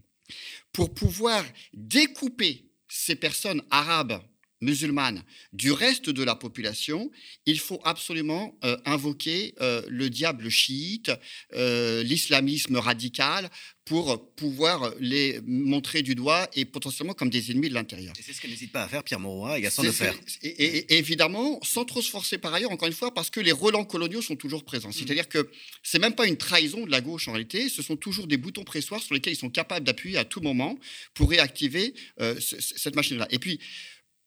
[0.72, 4.22] pour pouvoir découper ces personnes arabes
[4.60, 7.10] musulmane du reste de la population,
[7.46, 11.10] il faut absolument euh, invoquer euh, le diable chiite,
[11.54, 13.50] euh, l'islamisme radical,
[13.84, 18.12] pour pouvoir les montrer du doigt et potentiellement comme des ennemis de l'intérieur.
[18.18, 20.14] Et c'est ce que n'hésite pas à faire Pierre Mauroy et Gaston de faire.
[20.42, 23.86] Et, évidemment, sans trop se forcer par ailleurs, encore une fois, parce que les relents
[23.86, 24.90] coloniaux sont toujours présents.
[24.90, 24.92] Mm.
[24.92, 25.48] C'est-à-dire que
[25.82, 28.64] c'est même pas une trahison de la gauche en réalité, ce sont toujours des boutons
[28.64, 30.78] pressoirs sur lesquels ils sont capables d'appuyer à tout moment
[31.14, 31.94] pour réactiver
[32.38, 33.26] cette machine-là.
[33.30, 33.58] Et puis,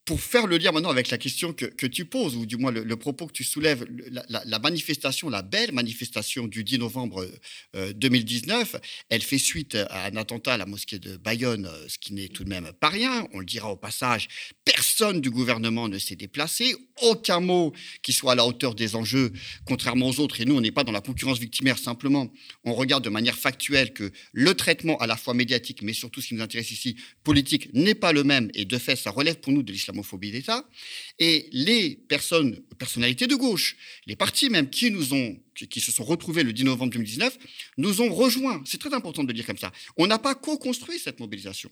[0.06, 2.96] pour faire le lien maintenant avec la question que, tu poses, ou du moins le,
[2.96, 3.86] propos que tu soulèves,
[4.30, 7.28] la, manifestation, la belle manifestation du 10 novembre
[7.96, 12.00] 2019, euh, elle fait suite à un attentat à la mosquée de Bayonne, euh, ce
[12.00, 13.28] qui n'est tout de même pas rien.
[13.34, 14.28] On le dira au passage,
[14.66, 19.32] personne du gouvernement ne s'est déplacé, aucun mot qui soit à la hauteur des enjeux,
[19.66, 20.42] contrairement aux autres.
[20.42, 22.32] Et nous, on n'est pas dans la concurrence victimaire, simplement,
[22.64, 26.30] on regarde de manière factuelle que le traitement à la fois médiatique, mais surtout ce
[26.30, 28.50] qui nous intéresse ici, politique, n'est pas le même.
[28.56, 30.68] Et de fait, ça relève pour nous de l'islam l'islamophobie d'État,
[31.20, 33.76] et les personnes, personnalités de gauche,
[34.08, 37.38] les partis même qui nous ont, qui, se sont retrouvés le 10 novembre 2019,
[37.78, 38.62] nous ont rejoints.
[38.66, 39.72] C'est très important de le dire comme ça.
[39.98, 41.72] On n'a pas co-construit cette mobilisation.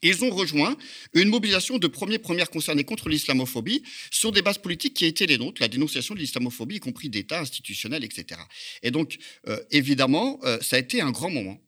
[0.00, 0.76] Ils ont rejoint
[1.14, 5.38] une mobilisation de premiers premières concernés contre l'islamophobie sur des bases politiques qui étaient les
[5.38, 8.40] nôtres, la dénonciation de l'islamophobie, y compris d'État institutionnel, etc.
[8.82, 11.60] Et donc, euh, évidemment, euh, ça a été un grand moment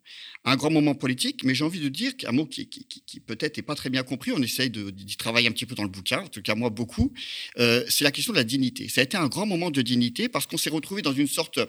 [0.44, 2.68] un grand moment politique, mais j'ai envie de dire qu'un mot qui,
[3.26, 5.88] peut-être n'est pas très bien compris, on essaye d'y travailler un petit peu dans le
[5.88, 7.12] bouquin, en tout cas moi beaucoup,
[7.58, 8.88] euh, c'est la question de la dignité.
[8.88, 11.60] Ça a été un grand moment de dignité parce qu'on s'est retrouvé dans une sorte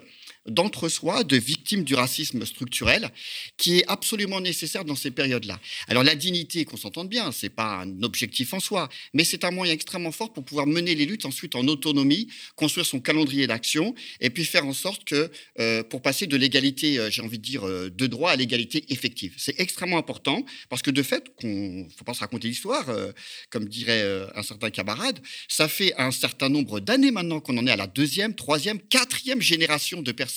[0.48, 3.10] d'entre-soi, de victime du racisme structurel,
[3.56, 5.58] qui est absolument nécessaire dans ces périodes-là.
[5.88, 9.50] Alors la dignité, qu'on s'entende bien, c'est pas un objectif en soi, mais c'est un
[9.50, 13.94] moyen extrêmement fort pour pouvoir mener les luttes ensuite en autonomie, construire son calendrier d'action,
[14.20, 17.42] et puis faire en sorte que, euh, pour passer de l'égalité, euh, j'ai envie de
[17.42, 19.34] dire, euh, de droit à l'égalité effective.
[19.36, 22.86] C'est extrêmement important, parce que de fait, qu'on faut pas se raconter l'histoire,
[23.50, 24.04] comme dirait
[24.34, 27.86] un certain camarade, ça fait un certain nombre d'années maintenant qu'on en est à la
[27.86, 30.35] deuxième, troisième, quatrième génération de personnes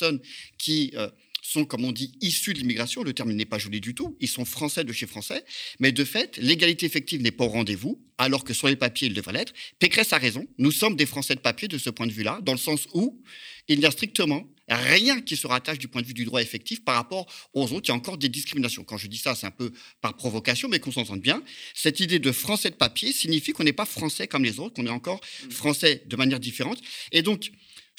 [0.58, 1.10] qui euh,
[1.42, 3.04] sont, comme on dit, issus de l'immigration.
[3.04, 4.16] Le terme n'est pas joli du tout.
[4.20, 5.44] Ils sont français de chez français.
[5.80, 9.14] Mais de fait, l'égalité effective n'est pas au rendez-vous, alors que sur les papiers, il
[9.14, 9.54] devrait l'être.
[9.80, 10.46] Pécresse a raison.
[10.58, 13.22] Nous sommes des Français de papier de ce point de vue-là, dans le sens où
[13.68, 16.84] il n'y a strictement rien qui se rattache du point de vue du droit effectif
[16.84, 17.86] par rapport aux autres.
[17.86, 18.84] Il y a encore des discriminations.
[18.84, 21.44] Quand je dis ça, c'est un peu par provocation, mais qu'on s'entende bien.
[21.74, 24.86] Cette idée de français de papier signifie qu'on n'est pas français comme les autres, qu'on
[24.86, 25.52] est encore mmh.
[25.52, 26.80] français de manière différente.
[27.12, 27.52] Et donc,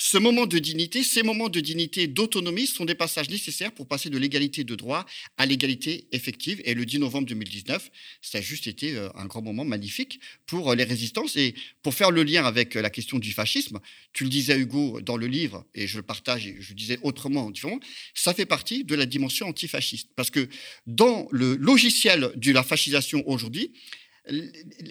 [0.03, 4.09] ce moment de dignité, ces moments de dignité, d'autonomie sont des passages nécessaires pour passer
[4.09, 5.05] de l'égalité de droit
[5.37, 6.63] à l'égalité effective.
[6.65, 7.91] Et le 10 novembre 2019,
[8.23, 11.37] ça a juste été euh, un grand moment magnifique pour euh, les résistances.
[11.37, 13.79] Et pour faire le lien avec euh, la question du fascisme,
[14.15, 16.99] tu le disais Hugo dans le livre, et je le partage, et je le disais
[17.03, 17.53] autrement,
[18.15, 20.09] ça fait partie de la dimension antifasciste.
[20.17, 20.49] Parce que
[20.87, 23.71] dans le logiciel de la fascisation aujourd'hui,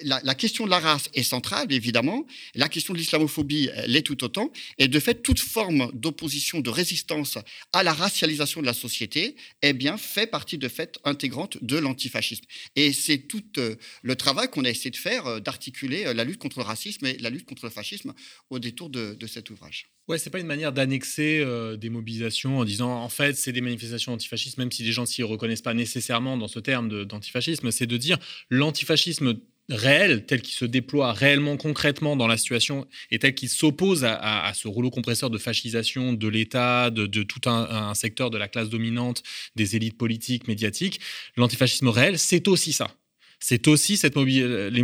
[0.03, 2.25] la, question de la race est centrale, évidemment.
[2.55, 4.51] La question de l'islamophobie l'est tout autant.
[4.77, 7.37] Et de fait, toute forme d'opposition, de résistance
[7.73, 12.45] à la racialisation de la société, eh bien, fait partie de fait intégrante de l'antifascisme.
[12.75, 16.23] Et c'est tout euh, le travail qu'on a essayé de faire, euh, d'articuler euh, la
[16.23, 18.13] lutte contre le racisme et la lutte contre le fascisme
[18.49, 19.89] au détour de, cet ouvrage.
[20.09, 21.45] Ouais, c'est pas une manière d'annexer
[21.77, 25.21] des mobilisations en disant en fait c'est des manifestations antifascistes, même si les gens s'y
[25.21, 28.17] reconnaissent pas nécessairement dans ce terme d'antifascisme, c'est de dire
[28.49, 29.35] l'antifascisme
[29.69, 34.51] réel, tel qu'il se déploie réellement, concrètement dans la situation, et tel qu'il s'oppose à,
[34.55, 39.23] ce rouleau compresseur de fascisation de l'État, de, tout un, secteur de la classe dominante,
[39.55, 40.99] des élites politiques, médiatiques,
[41.37, 42.91] l'antifascisme réel, c'est aussi ça
[43.39, 43.99] c'est aussi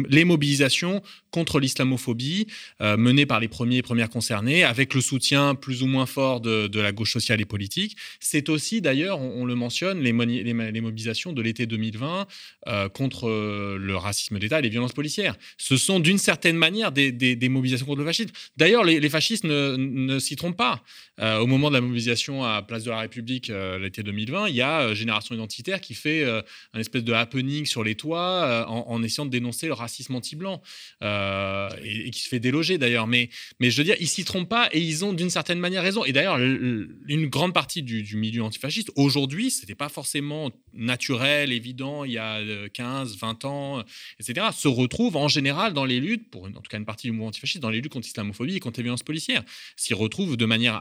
[0.10, 2.48] les, mobilisations contre l'islamophobie
[2.82, 6.40] euh, menées par les premiers et premières concernés, avec le soutien plus ou moins fort
[6.40, 7.98] de, la gauche sociale et politique.
[8.20, 12.28] C'est aussi, d'ailleurs, on, le mentionne, les, mobilisations de l'été 2020
[12.68, 15.36] euh, contre euh, le racisme d'État et les violences policières.
[15.58, 17.12] Ce sont d'une certaine manière des,
[17.50, 18.32] mobilisations contre le fascisme.
[18.56, 20.82] D'ailleurs, les, fascistes ne, s'y trompent pas.
[21.20, 24.94] au moment de la mobilisation à Place de la République l'été 2020, il y a
[24.94, 29.32] Génération Identitaire qui fait un espèce de happening sur les toits euh, en, essayant de
[29.32, 30.62] dénoncer le racisme anti-blanc
[31.04, 33.08] euh, et, qui se fait déloger d'ailleurs.
[33.08, 33.30] Mais,
[33.60, 36.06] mais je veux dire, ils s'y trompent pas et ils ont d'une certaine manière raison.
[36.06, 42.14] Et d'ailleurs, une grande partie du, milieu antifasciste aujourd'hui, c'était pas forcément naturel, évident, il
[42.14, 42.40] y a
[42.74, 43.84] 15, euh, 20 ans,
[44.20, 47.12] etc., se retrouve en général dans les luttes, pour en tout cas une partie du
[47.12, 49.44] mouvement antifasciste, dans les luttes contre l'islamophobie et contre les violences policières,
[49.76, 50.80] s'y retrouvent de manière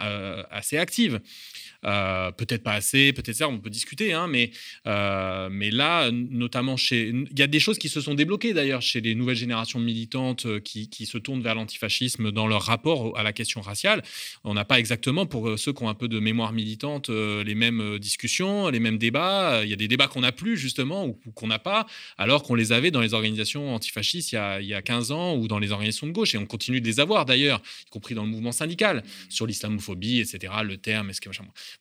[0.51, 1.21] assez active.
[1.83, 4.51] Peut-être pas assez, peut-être ça, on peut discuter, hein, mais,
[4.85, 7.09] mais là, notamment chez.
[7.09, 10.47] Il y a des choses qui se sont débloquées d'ailleurs chez les nouvelles générations militantes
[10.47, 14.03] euh, qui, qui se tournent vers l'antifascisme dans leur rapport à la question raciale.
[14.43, 17.99] On n'a pas exactement, pour ceux qui ont un peu de mémoire militante, les mêmes
[17.99, 19.63] discussions, les mêmes débats.
[19.63, 21.87] Il y a des débats qu'on n'a plus, justement, ou, qu'on n'a pas,
[22.19, 25.13] alors qu'on les avait dans les organisations antifascistes il y, a, il y a 15
[25.13, 26.35] ans ou dans les organisations de gauche.
[26.35, 30.19] Et on continue de les avoir d'ailleurs, y compris dans le mouvement syndical, sur l'islamophobie,
[30.19, 31.31] etc., le terme, est-ce que.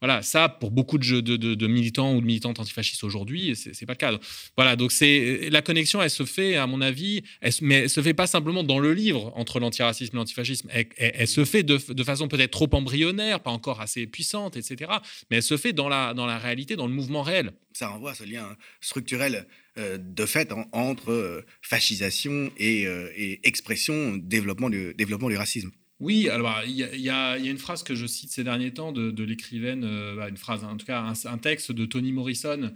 [0.01, 3.97] Voilà, ça, pour beaucoup de, de, militants ou de militantes antifascistes aujourd'hui, c'est pas le
[3.97, 4.19] cas.
[4.55, 7.23] Voilà, donc c'est la connexion, elle se fait, à mon avis,
[7.62, 10.69] mais elle se fait pas simplement dans le livre entre l'antiracisme et l'antifascisme.
[10.97, 14.91] Elle, se fait de, façon peut-être trop embryonnaire, pas encore assez puissante, etc.
[15.32, 17.54] Mais elle se fait dans la, dans la réalité, dans le mouvement réel.
[17.73, 19.47] Ça renvoie à ce lien structurel
[19.80, 25.71] euh, de fait entre euh, fascisation et, euh, et, expression, développement du, développement du racisme.
[26.04, 29.86] Oui, alors il y, a une phrase que je cite ces derniers temps de, l'écrivaine,
[29.86, 32.73] euh, bah, une phrase, en tout cas un, texte de Toni Morrison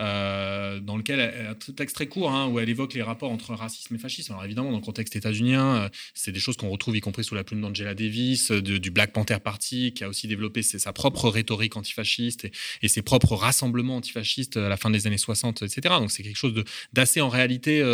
[0.00, 3.94] euh, dans lequel, un texte très court, hein, où elle évoque les rapports entre racisme
[3.94, 4.32] et fascisme.
[4.32, 7.34] Alors évidemment, dans le contexte états-unien, euh, c'est des choses qu'on retrouve, y compris sous
[7.34, 11.76] la plume d'Angela Davis, du Black Panther Party, qui a aussi développé sa propre rhétorique
[11.76, 12.48] antifasciste
[12.82, 15.94] et, ses propres rassemblements antifascistes à la fin des années 60, etc.
[16.00, 17.84] Donc c'est quelque chose d'assez en réalité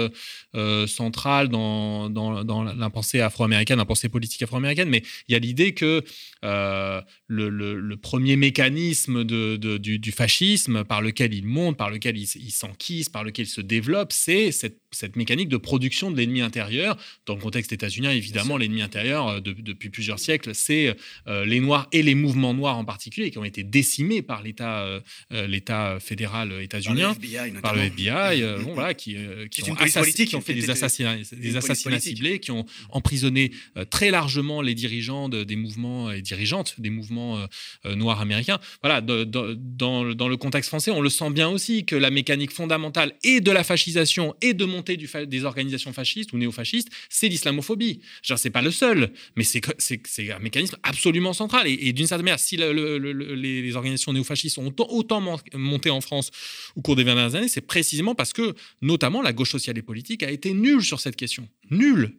[0.87, 4.89] central dans, dans la pensée afro-américaine, la pensée politique afro-américaine.
[4.89, 6.03] Mais il y a l'idée que
[6.45, 13.09] euh, le, premier mécanisme de, du, fascisme par lequel il monte, par lequel il, s'enquise,
[13.09, 14.81] par lequel il se développe, c'est cette,
[15.17, 16.97] mécanique de production de l'ennemi intérieur.
[17.27, 20.95] Dans le contexte états-unien, évidemment, l'ennemi intérieur, euh, depuis plusieurs siècles, c'est
[21.27, 24.87] euh, les Noirs et les mouvements noirs en particulier, qui ont été décimés par l'État
[25.31, 27.15] l'État fédéral états-unien,
[27.63, 29.17] par le FBI, bon, voilà, qui,
[29.51, 33.53] qui, ont, qui, ont, fait des assassinats, des assassinats ciblés, qui ont emprisonné
[33.91, 37.47] très largement les dirigeants des mouvements et dirigeantes des mouvements euh,
[37.87, 38.59] euh, noirs américains.
[38.83, 43.41] Voilà, dans, le contexte français, on le sent bien aussi que la mécanique fondamentale et
[43.41, 48.01] de la fascisation et de des organisations fascistes ou néofascistes, c'est l'islamophobie.
[48.23, 51.67] Genre, c'est pas le seul, mais c'est un mécanisme absolument central.
[51.67, 56.31] Et, d'une certaine manière, si les, organisations néofascistes ont autant monté en France
[56.77, 59.83] au cours des 20 dernières années, c'est précisément parce que, notamment, la gauche sociale et
[59.83, 61.49] politique a été nulle sur cette question.
[61.71, 62.13] Nulle.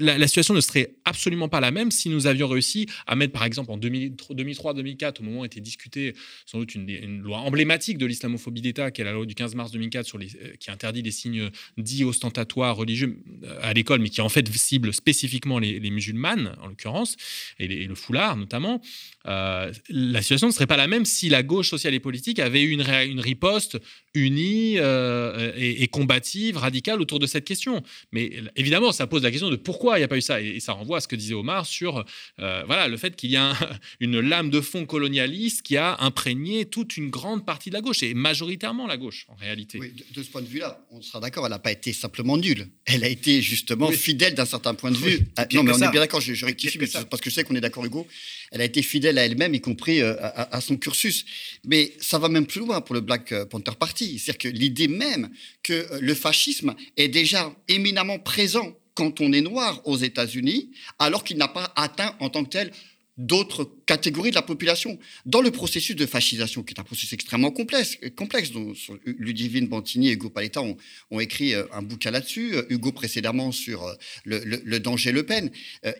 [0.00, 3.44] La, situation ne serait absolument pas la même si nous avions réussi à mettre, par
[3.44, 6.14] exemple, en 2003-2004, au moment où était discutée
[6.46, 9.70] sans doute une, loi emblématique de l'islamophobie d'État, qui est la loi du 15 mars
[9.72, 10.24] 2004, sur euh,
[10.58, 14.92] qui interdit les signes dits ostentatoires religieux euh, à l'école, mais qui en fait cible
[14.92, 17.16] spécifiquement les, musulmanes, en l'occurrence,
[17.58, 18.80] et, le foulard notamment.
[19.26, 22.62] Euh, la situation ne serait pas la même si la gauche sociale et politique avait
[22.62, 23.78] eu une, une riposte
[24.14, 27.82] unie euh, et, combative, radicale autour de cette question.
[28.12, 30.40] Mais évidemment, ça pose la question de pourquoi il n'y a pas eu ça.
[30.40, 32.04] Et, ça renvoie à ce que disait Omar sur
[32.40, 33.54] euh, voilà, le fait qu'il y a
[34.00, 38.02] une lame de fond colonialiste qui a imprégné toute une grande partie de la gauche,
[38.02, 39.78] et majoritairement la gauche, en réalité.
[39.78, 42.68] Oui, de, ce point de vue-là, on sera d'accord, elle n'a pas été simplement nulle.
[42.84, 45.20] Elle a été justement fidèle d'un certain point de vue.
[45.36, 47.54] Ah, non, mais on est bien d'accord, je, je rectifie, parce que je sais qu'on
[47.54, 48.06] est d'accord, Hugo.
[48.52, 51.24] Elle a été fidèle à elle-même, y compris euh, à, son cursus.
[51.64, 54.18] Mais ça va même plus loin pour le Black Panther Party.
[54.18, 55.30] C'est-à-dire que l'idée même
[55.62, 61.22] que euh, le fascisme est déjà éminemment présent quand on est noir aux États-Unis, alors
[61.22, 62.72] qu'il n'a pas atteint en tant que tel
[63.16, 64.98] d'autres catégories de la population.
[65.24, 68.74] Dans le processus de fascisation, qui est un processus extrêmement complexe, complexe dont
[69.06, 73.84] Ludivine Bantini et Hugo Paletta ont, écrit euh, un bouquin là-dessus, euh, Hugo précédemment sur
[73.84, 73.94] euh,
[74.24, 75.50] le, danger Le Pen.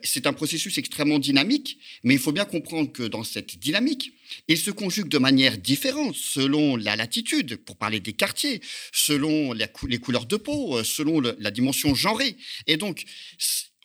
[0.03, 4.13] C'est un processus extrêmement dynamique, mais il faut bien comprendre que dans cette dynamique,
[4.47, 8.61] il se conjugue de manière différente selon la latitude, pour parler des quartiers,
[8.93, 12.37] selon les couleurs de peau, selon la dimension genrée.
[12.67, 13.05] Et donc,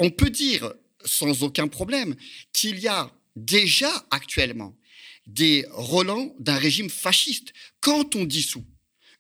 [0.01, 0.72] on peut dire
[1.05, 2.14] sans aucun problème
[2.53, 4.76] qu'il y a déjà actuellement
[5.26, 7.53] des relents d'un régime fasciste.
[7.80, 8.64] Quand on dissout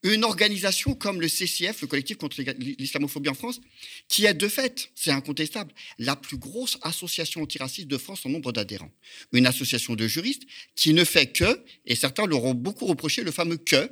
[0.02, 3.60] une organisation comme le CCF, le collectif contre l'islamophobie en France,
[4.08, 8.52] qui est de fait, c'est incontestable, la plus grosse association antiraciste de France en nombre
[8.52, 8.90] d'adhérents.
[9.32, 10.42] Une association de juristes
[10.74, 13.90] qui ne fait que, et certains leur ont beaucoup reproché le fameux que,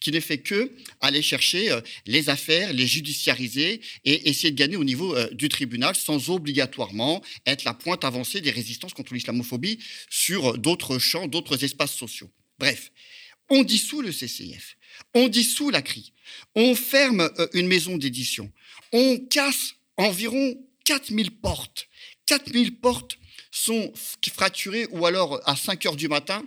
[0.00, 4.76] qui ne fait que aller chercher euh, les affaires, les judiciariser et essayer de gagner
[4.76, 9.78] au niveau euh, du tribunal sans obligatoirement être la pointe avancée des résistances contre l'islamophobie
[10.10, 12.30] sur d'autres champs, d'autres espaces sociaux.
[12.58, 12.90] Bref,
[13.52, 14.78] on dissout le CCIF,
[15.14, 16.14] on dissout la CRI,
[16.54, 18.50] on ferme euh, une maison d'édition,
[18.92, 21.86] on casse environ 4000 portes.
[22.26, 23.18] 4000 portes
[23.50, 23.92] sont
[24.32, 26.42] fracturées ou alors à 5 heures du matin,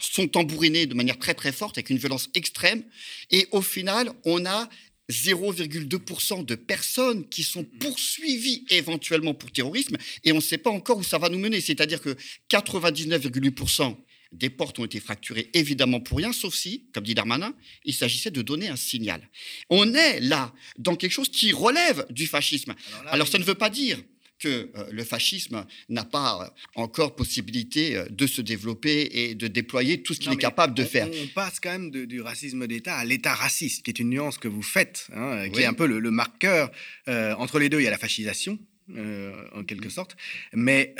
[0.00, 2.82] sont tambourinés de manière très très forte, avec une violence extrême.
[3.30, 4.68] Et au final, on a
[5.10, 10.98] 0,2% de personnes qui sont poursuivies éventuellement pour terrorisme, et on ne sait pas encore
[10.98, 11.60] où ça va nous mener.
[11.60, 12.16] C'est-à-dire que
[12.50, 13.96] 99,8%
[14.32, 17.54] des portes ont été fracturées, évidemment pour rien, sauf si, comme dit Darmanin,
[17.84, 19.28] il s'agissait de donner un signal.
[19.68, 22.74] On est là dans quelque chose qui relève du fascisme.
[23.06, 23.98] Alors, ça ne veut pas dire
[24.40, 29.46] que euh, le fascisme n'a pas euh, encore possibilité euh, de se développer et de
[29.46, 31.08] déployer tout ce qu'il est capable de faire.
[31.22, 34.48] On passe quand même du racisme d'État à l'État raciste, qui est une nuance que
[34.48, 36.70] vous faites, hein, qui est un peu le, marqueur.
[37.06, 38.58] entre les deux, il y a la fascisation,
[38.88, 39.90] en quelque mm.
[39.90, 40.16] sorte.
[40.54, 40.94] Mais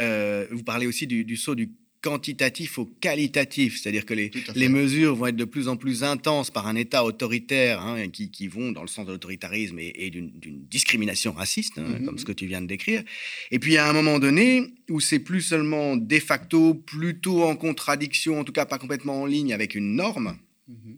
[0.50, 1.70] vous parlez aussi du, du saut du
[2.02, 6.50] quantitatif au qualitatif, c'est-à-dire que les, les, mesures vont être de plus en plus intenses
[6.50, 10.30] par un État autoritaire hein, qui, qui, vont dans le sens de l'autoritarisme et, d'une
[10.70, 12.04] discrimination raciste, hein, mm-hmm.
[12.04, 13.02] comme ce que tu viens de décrire.
[13.50, 18.40] Et puis à un moment donné où c'est plus seulement de facto, plutôt en contradiction,
[18.40, 20.38] en tout cas pas complètement en ligne avec une norme,
[20.70, 20.96] mm-hmm.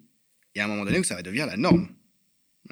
[0.55, 1.89] il y a un moment donné où ça va devenir la norme.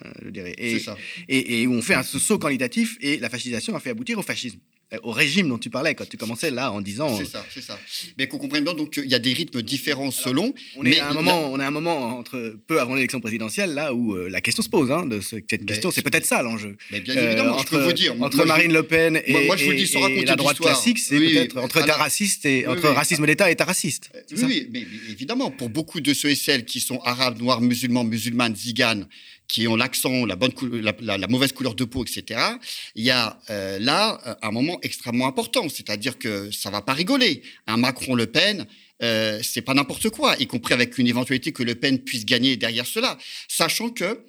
[0.04, 0.54] Euh, je dirais.
[0.56, 0.96] Et, ça.
[1.28, 4.22] Et, et, où on fait un saut qualitatif et la fascisation a fait aboutir au
[4.22, 4.60] fascisme.
[4.92, 7.16] Euh, au régime dont tu parlais quand tu commençais là en disant.
[7.16, 7.78] C'est ça, c'est ça.
[8.18, 10.52] Mais qu'on comprenne bien, donc il y a des rythmes différents selon.
[10.76, 13.94] On est à un moment, on est un moment entre peu avant l'élection présidentielle là
[13.94, 14.90] où euh, la question se pose.
[14.90, 16.76] Hein, de cette question, c'est peut-être ça l'enjeu.
[16.90, 18.20] Mais bien évidemment, entre, je peux vous dire.
[18.20, 21.18] Entre Marine Le Pen et, moi, je vous dis, sans et la droite classique, c'est
[21.18, 24.10] peut-être entre raciste et entre racisme d'État et État raciste.
[24.42, 28.56] Oui, mais évidemment, pour beaucoup de ceux et celles qui sont arabes, noirs, musulmans, musulmanes,
[28.56, 29.06] ziganes,
[29.50, 32.40] qui ont l'accent, la, bonne la, mauvaise couleur de peau, etc.,
[32.94, 35.68] il y a euh, là un moment extrêmement important.
[35.68, 37.42] C'est-à-dire que ça va pas rigoler.
[37.66, 38.66] Un Macron-Le Pen,
[39.02, 42.56] euh, c'est pas n'importe quoi, y compris avec une éventualité que Le Pen puisse gagner
[42.56, 44.20] derrière cela, sachant que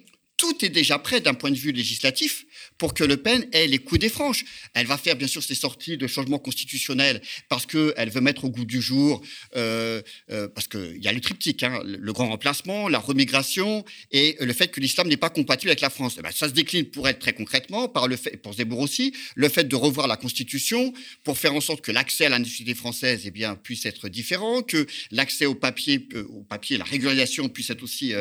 [0.42, 3.78] tout est déjà prêt d'un point de vue législatif pour que Le Pen ait les
[3.78, 4.44] coups des franches.
[4.74, 8.50] Elle va faire bien sûr ses sorties de changement constitutionnel parce qu'elle veut mettre au
[8.50, 9.22] goût du jour,
[9.54, 14.36] euh, euh, parce qu'il y a le triptyque, hein, le grand remplacement, la remigration et
[14.40, 16.16] le fait que l'islam n'est pas compatible avec la France.
[16.18, 19.14] Eh ben, ça se décline pour être très concrètement, par le fait, pour Zemmour aussi,
[19.36, 22.40] le fait de revoir la Constitution pour faire en sorte que l'accès à la
[22.74, 27.48] française eh bien, puisse être différent, que l'accès au papier, euh, au papier, la régularisation
[27.48, 28.12] puisse être aussi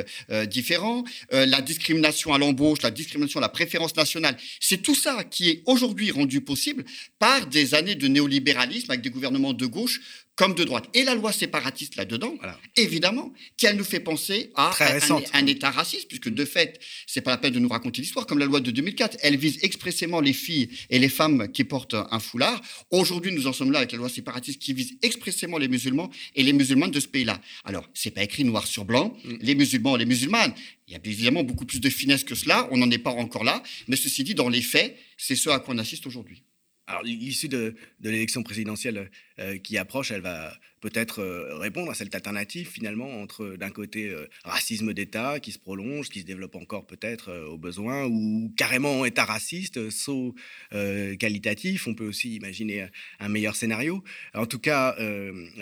[0.47, 4.37] différent, la discrimination à l'embauche, la discrimination la préférence nationale.
[4.59, 6.83] C'est tout ça qui est aujourd'hui rendu possible
[7.19, 10.01] par des années de néolibéralisme avec des gouvernements de gauche
[10.35, 10.85] comme de droite.
[10.93, 12.33] Et la loi séparatiste là-dedans,
[12.75, 14.71] évidemment, qui elle nous fait penser à
[15.33, 18.39] un, État raciste, puisque de fait, c'est pas la peine de nous raconter l'histoire, comme
[18.39, 22.19] la loi de 2004, elle vise expressément les filles et les femmes qui portent un
[22.19, 22.61] foulard.
[22.89, 26.43] Aujourd'hui, nous en sommes là avec la loi séparatiste qui vise expressément les musulmans et
[26.43, 27.41] les musulmanes de ce pays-là.
[27.65, 29.33] Alors, c'est pas écrit noir sur blanc, mm.
[29.41, 30.53] les musulmans et les musulmanes.
[30.87, 33.43] Il y a évidemment beaucoup plus de finesse que cela, on n'en est pas encore
[33.43, 36.43] là, mais ceci dit, dans les faits, c'est ce à quoi on assiste aujourd'hui.
[36.91, 42.13] Alors, l'issue de, l'élection présidentielle euh, qui approche, elle va peut-être euh, répondre à cette
[42.13, 46.85] alternative, finalement, entre, d'un côté, euh, racisme d'État qui se prolonge, qui se développe encore
[46.85, 50.35] peut-être au besoin, ou carrément État raciste, saut
[50.71, 51.87] qualitatif.
[51.87, 52.87] On peut aussi imaginer
[53.19, 54.03] un meilleur scénario.
[54.33, 54.97] En tout cas,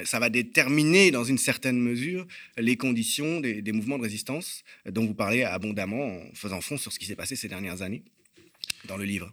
[0.05, 2.25] ça va déterminer, dans une certaine mesure,
[2.57, 6.91] les conditions des, des mouvements de résistance dont vous parlez abondamment en faisant fond sur
[6.91, 8.03] ce qui s'est passé ces dernières années
[8.87, 9.31] dans le livre.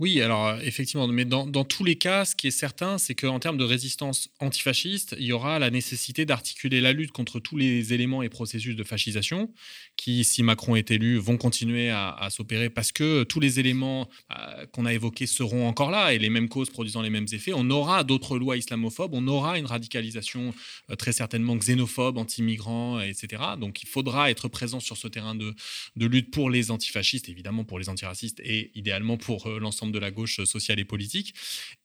[0.00, 3.38] Oui, alors euh, effectivement, mais dans, tous les cas, ce qui est certain, c'est qu'en
[3.38, 7.92] termes de résistance antifasciste, il y aura la nécessité d'articuler la lutte contre tous les
[7.92, 9.52] éléments et processus de fascisation
[9.96, 14.66] qui, si Macron est élu, vont continuer à, s'opérer parce que tous les éléments euh,
[14.72, 17.52] qu'on a évoqués seront encore là et les mêmes causes produisant les mêmes effets.
[17.54, 20.52] On aura d'autres lois islamophobes, on aura une radicalisation
[20.90, 23.42] euh, très certainement xénophobe, anti-migrants, etc.
[23.60, 25.54] Donc il faudra être présent sur ce terrain de,
[25.94, 30.10] de lutte pour les antifascistes, évidemment pour les antiracistes et idéalement pour l'ensemble de la
[30.10, 31.34] gauche sociale et politique.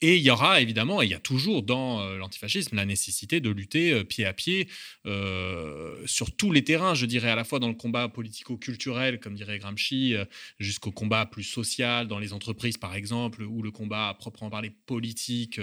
[0.01, 3.39] Et il y aura évidemment, et il y a toujours dans euh, l'antifascisme, la nécessité
[3.39, 4.67] de lutter euh, pied à pied
[5.05, 9.35] euh, sur tous les terrains, je dirais à la fois dans le combat politico-culturel, comme
[9.35, 10.15] dirait Gramsci,
[10.59, 14.71] jusqu'au combat plus social dans les entreprises, par exemple, ou le combat à proprement parler
[14.85, 15.59] politique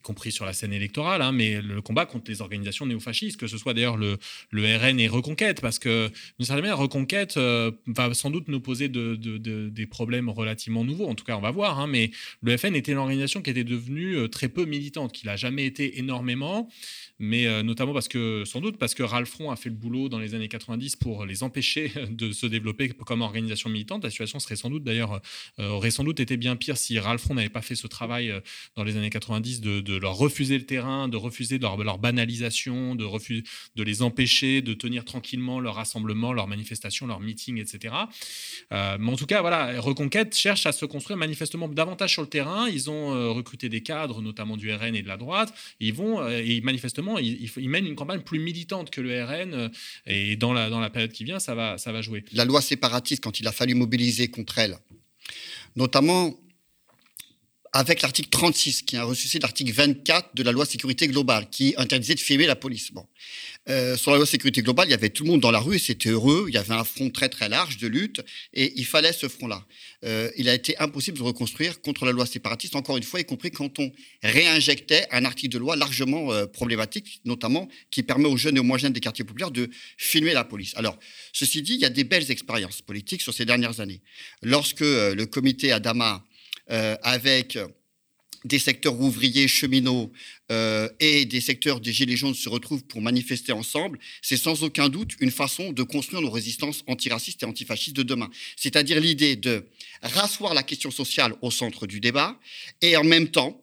[0.00, 3.46] y compris sur la scène électorale, hein, mais le combat contre les organisations néofascistes, que
[3.46, 4.18] ce soit d'ailleurs le,
[4.50, 8.60] le, RN et Reconquête, parce que d'une certaine manière, Reconquête euh, va sans doute nous
[8.60, 12.10] poser de, des problèmes relativement nouveaux, en tout cas on va voir, hein, mais
[12.42, 15.66] le FN était une organisation qui était devenue euh, très peu militante, qui n'a jamais
[15.66, 16.68] été énormément,
[17.20, 20.08] mais euh, notamment parce que, sans doute, parce que Ralph Front a fait le boulot
[20.08, 24.02] dans les années 90 pour les empêcher de se développer comme organisation militante.
[24.02, 25.20] La situation serait sans doute, d'ailleurs,
[25.58, 28.32] aurait sans doute été bien pire si Ralph Front n'avait pas fait ce travail
[28.74, 33.44] dans les années 90 de leur refuser le terrain, de refuser leur, banalisation, de, refuser,
[33.76, 37.94] de les empêcher de tenir tranquillement leur rassemblement, leurs manifestations, leurs meetings, etc.
[38.72, 42.28] Euh, mais en tout cas, voilà, Reconquête cherche à se construire manifestement davantage sur le
[42.28, 42.68] terrain.
[42.68, 45.52] Ils ont euh, recruté des cadres, notamment du RN et de la droite.
[45.80, 49.70] ils vont, euh, et manifestement, ils, ils, mènent une campagne plus militante que le RN.
[50.06, 52.24] et dans la, dans la période qui vient, ça va, ça va jouer.
[52.32, 54.76] La loi séparatiste, quand il a fallu mobiliser contre elle,
[55.76, 56.38] notamment
[57.72, 62.14] avec l'article 36 qui a ressuscité l'article 24 de la loi sécurité globale qui interdisait
[62.14, 62.92] de filmer la police.
[62.92, 63.06] Bon.
[63.68, 65.76] Euh, sur la loi sécurité globale, il y avait tout le monde dans la rue
[65.76, 66.46] et c'était heureux.
[66.48, 69.64] Il y avait un front très très large de lutte et il fallait ce front-là.
[70.04, 73.24] Euh, il a été impossible de reconstruire contre la loi séparatiste, encore une fois, y
[73.24, 73.92] compris quand on
[74.24, 78.64] réinjectait un article de loi largement euh, problématique, notamment qui permet aux jeunes et aux
[78.64, 80.72] moins jeunes des quartiers populaires de filmer la police.
[80.76, 80.98] Alors,
[81.32, 84.02] ceci dit, il y a des belles expériences politiques sur ces dernières années.
[84.42, 86.29] Lorsque le comité Adama euh,
[86.70, 87.58] avec
[88.44, 90.12] des secteurs ouvriers, cheminots
[90.50, 94.88] euh, et des secteurs des Gilets jaunes se retrouvent pour manifester ensemble, c'est sans aucun
[94.88, 98.30] doute une façon de construire nos résistances antiracistes et antifascistes de demain.
[98.56, 99.66] C'est-à-dire l'idée de
[100.02, 102.38] rasseoir la question sociale au centre du débat
[102.80, 103.62] et en même temps,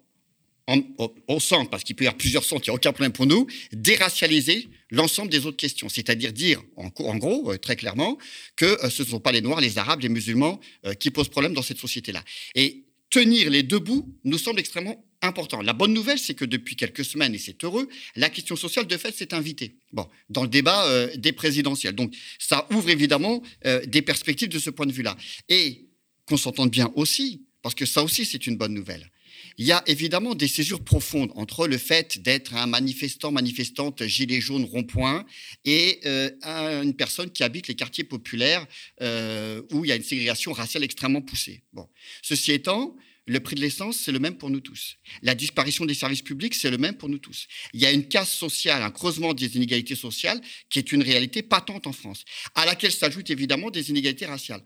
[1.29, 3.25] au, centre, parce qu'il peut y avoir plusieurs centres, il n'y a aucun problème pour
[3.25, 5.87] nous, déracialiser l'ensemble des autres questions.
[5.87, 8.17] C'est-à-dire dire, en, gros, euh, très clairement,
[8.57, 10.59] que ce ne sont pas les Noirs, les Arabes, les musulmans
[10.99, 12.21] qui posent problème dans cette société-là.
[12.53, 15.61] Et tenir les deux bouts nous semble extrêmement important.
[15.61, 18.97] La bonne nouvelle, c'est que depuis quelques semaines, et c'est heureux, la question sociale, de
[18.97, 21.95] fait, s'est invitée bon, dans le débat euh, des présidentielles.
[21.95, 25.17] Donc, ça ouvre évidemment euh, des perspectives de ce point de vue-là.
[25.49, 25.87] Et
[26.25, 29.09] qu'on s'entende bien aussi, parce que ça aussi, c'est une bonne nouvelle.
[29.57, 34.39] Il y a évidemment des césures profondes entre le fait d'être un manifestant, manifestante, gilet
[34.39, 35.25] jaune, rond-point,
[35.65, 38.65] et euh, une personne qui habite les quartiers populaires
[39.01, 41.63] où il y a une ségrégation raciale extrêmement poussée.
[41.73, 41.87] Bon.
[42.21, 42.95] Ceci étant,
[43.27, 44.97] le prix de l'essence, c'est le même pour nous tous.
[45.21, 47.47] La disparition des services publics, c'est le même pour nous tous.
[47.73, 50.39] Il y a une casse sociale, un creusement des inégalités sociales
[50.69, 52.23] qui est une réalité patente en France,
[52.55, 54.63] à laquelle s'ajoutent évidemment des inégalités raciales.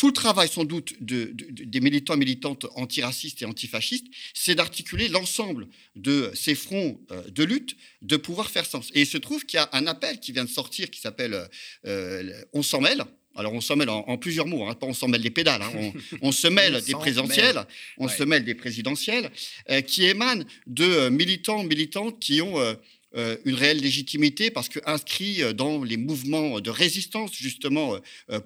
[0.00, 5.68] Tout le travail, sans doute, des militants et militantes antiracistes et antifascistes, c'est d'articuler l'ensemble
[5.94, 8.88] de ces fronts euh, de lutte, de pouvoir faire sens.
[8.94, 11.46] Et il se trouve qu'il y a un appel qui vient de sortir qui s'appelle
[11.84, 13.04] euh, On s'en mêle,
[13.36, 15.92] alors on s'en mêle en, plusieurs mots, hein, pas on s'en mêle les pédales, hein.
[16.22, 17.64] on, se mêle des présidentielles,
[17.98, 19.30] on se mêle des présidentielles,
[19.70, 22.74] euh, qui émanent de militants, militantes qui ont euh,
[23.14, 27.96] une réelle légitimité parce que inscrits dans les mouvements de résistance justement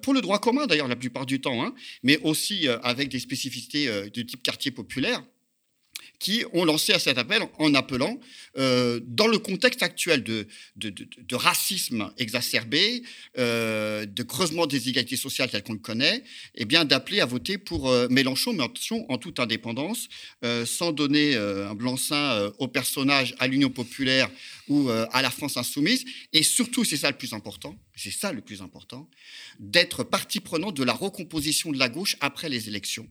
[0.01, 3.87] pour le droit commun d'ailleurs la plupart du temps, hein, mais aussi avec des spécificités
[3.87, 5.23] de type quartier populaire
[6.19, 8.19] qui ont lancé à cet appel en appelant,
[8.57, 10.47] euh, dans le contexte actuel de,
[11.33, 13.03] racisme exacerbé,
[13.37, 16.23] euh, de creusement des inégalités sociales tel qu'on le connaît,
[16.55, 20.07] eh bien d'appeler à voter pour euh, Mélenchon, mais attention, en toute indépendance,
[20.65, 24.29] sans donner un blanc-seing au personnage, à l'Union populaire
[24.67, 26.05] ou à la France insoumise.
[26.33, 29.09] Et surtout, c'est ça le plus important, c'est ça le plus important,
[29.59, 33.07] d'être partie prenante de la recomposition de la gauche après les élections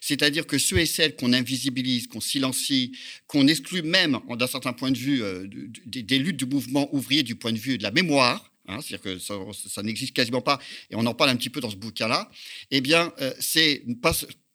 [0.00, 2.92] C'est-à-dire que ceux et celles qu'on invisibilise, qu'on silencie,
[3.26, 5.46] qu'on exclut même, d'un certain point de vue, euh,
[5.86, 9.18] des luttes du mouvement ouvrier du point de vue de la mémoire, hein, c'est-à-dire que
[9.18, 10.58] ça, n'existe quasiment pas,
[10.90, 12.30] et on en parle un petit peu dans ce bouquin-là,
[12.70, 14.12] eh bien, euh, c'est pas,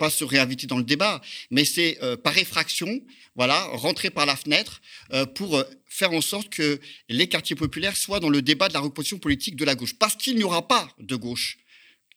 [0.10, 3.02] se réinviter dans le débat, mais c'est euh, par effraction,
[3.36, 4.82] voilà, rentrer par la fenêtre
[5.34, 9.18] pour faire en sorte que les quartiers populaires soient dans le débat de la reposition
[9.18, 9.94] politique de la gauche.
[9.98, 11.58] Parce qu'il n'y aura pas de gauche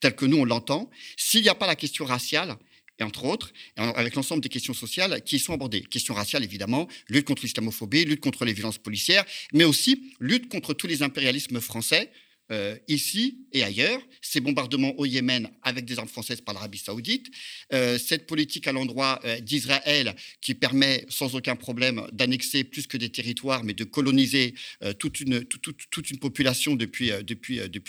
[0.00, 2.56] tel que nous on l'entend, s'il n'y a pas la question raciale,
[2.98, 5.82] et entre autres, avec l'ensemble des questions sociales qui y sont abordées.
[5.82, 10.72] Questions raciales, évidemment, lutte contre l'islamophobie, lutte contre les violences policières, mais aussi lutte contre
[10.72, 12.10] tous les impérialismes français,
[12.52, 17.26] euh, ici et ailleurs, ces bombardements au Yémen avec des armes françaises par l'Arabie saoudite,
[17.72, 22.96] euh, cette politique à l'endroit euh, d'Israël qui permet sans aucun problème d'annexer plus que
[22.96, 24.54] des territoires, mais de coloniser
[24.98, 25.44] toute, une,
[26.20, 27.10] population depuis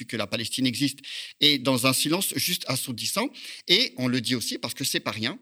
[0.07, 0.99] que la Palestine existe,
[1.39, 3.29] et dans un silence juste assourdissant.
[3.67, 5.39] Et on le dit aussi parce que c'est pas rien.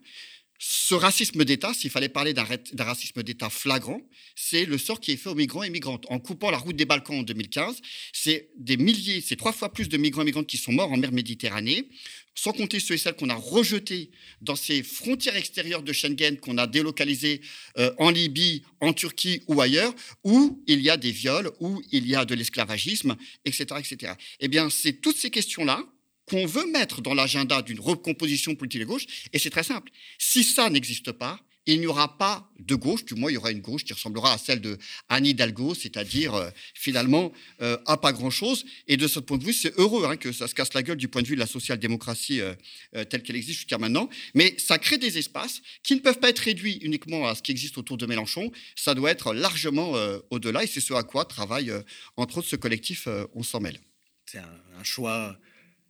[0.58, 2.44] Ce racisme d'État, s'il fallait parler d'un
[2.84, 4.00] racisme d'État flagrant,
[4.34, 6.06] c'est le sort qui est fait aux migrants et migrantes.
[6.08, 7.80] En coupant la route des Balkans en 2015,
[8.12, 10.96] c'est des milliers, c'est trois fois plus de migrants et migrantes qui sont morts en
[10.96, 11.88] mer Méditerranée,
[12.34, 14.10] sans compter ceux et celles qu'on a rejetés
[14.42, 17.40] dans ces frontières extérieures de Schengen, qu'on a délocalisées
[17.78, 22.06] euh, en Libye, en Turquie ou ailleurs, où il y a des viols, où il
[22.06, 24.12] y a de l'esclavagisme, etc., etc.
[24.40, 25.82] Eh bien, c'est toutes ces questions-là
[26.26, 29.06] qu'on veut mettre dans l'agenda d'une recomposition politique de gauche.
[29.32, 29.90] Et c'est très simple.
[30.18, 33.50] Si ça n'existe pas, il n'y aura pas de gauche, du moins il y aura
[33.50, 38.12] une gauche qui ressemblera à celle de Anne Hidalgo, c'est-à-dire euh, finalement euh, à pas
[38.12, 38.64] grand-chose.
[38.86, 40.96] Et de ce point de vue, c'est heureux hein, que ça se casse la gueule
[40.96, 42.54] du point de vue de la social-démocratie euh,
[43.10, 44.08] telle qu'elle existe jusqu'à maintenant.
[44.34, 47.50] Mais ça crée des espaces qui ne peuvent pas être réduits uniquement à ce qui
[47.50, 48.52] existe autour de Mélenchon.
[48.76, 49.92] Ça doit être largement
[50.30, 51.72] au-delà et c'est ce à quoi travaille
[52.16, 53.78] entre autres ce collectif On s'en mêle.
[54.26, 55.36] C'est un, choix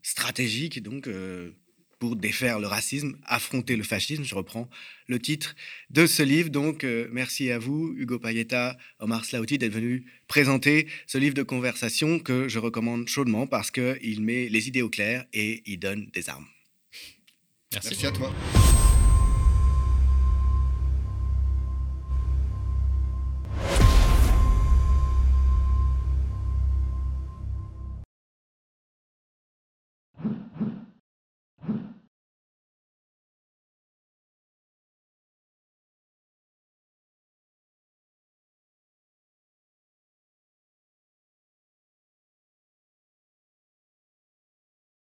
[0.06, 1.50] stratégique donc euh,
[1.98, 4.22] pour défaire le racisme, affronter le fascisme.
[4.22, 4.68] Je reprends
[5.06, 5.56] le titre
[5.90, 6.50] de ce livre.
[6.50, 11.42] Donc, euh, merci à vous, Hugo Payetta, Omar Slauti, d'être venus présenter ce livre de
[11.42, 16.08] conversation que je recommande chaudement parce qu'il met les idées au clair et il donne
[16.12, 16.46] des armes.
[17.72, 18.32] merci à toi.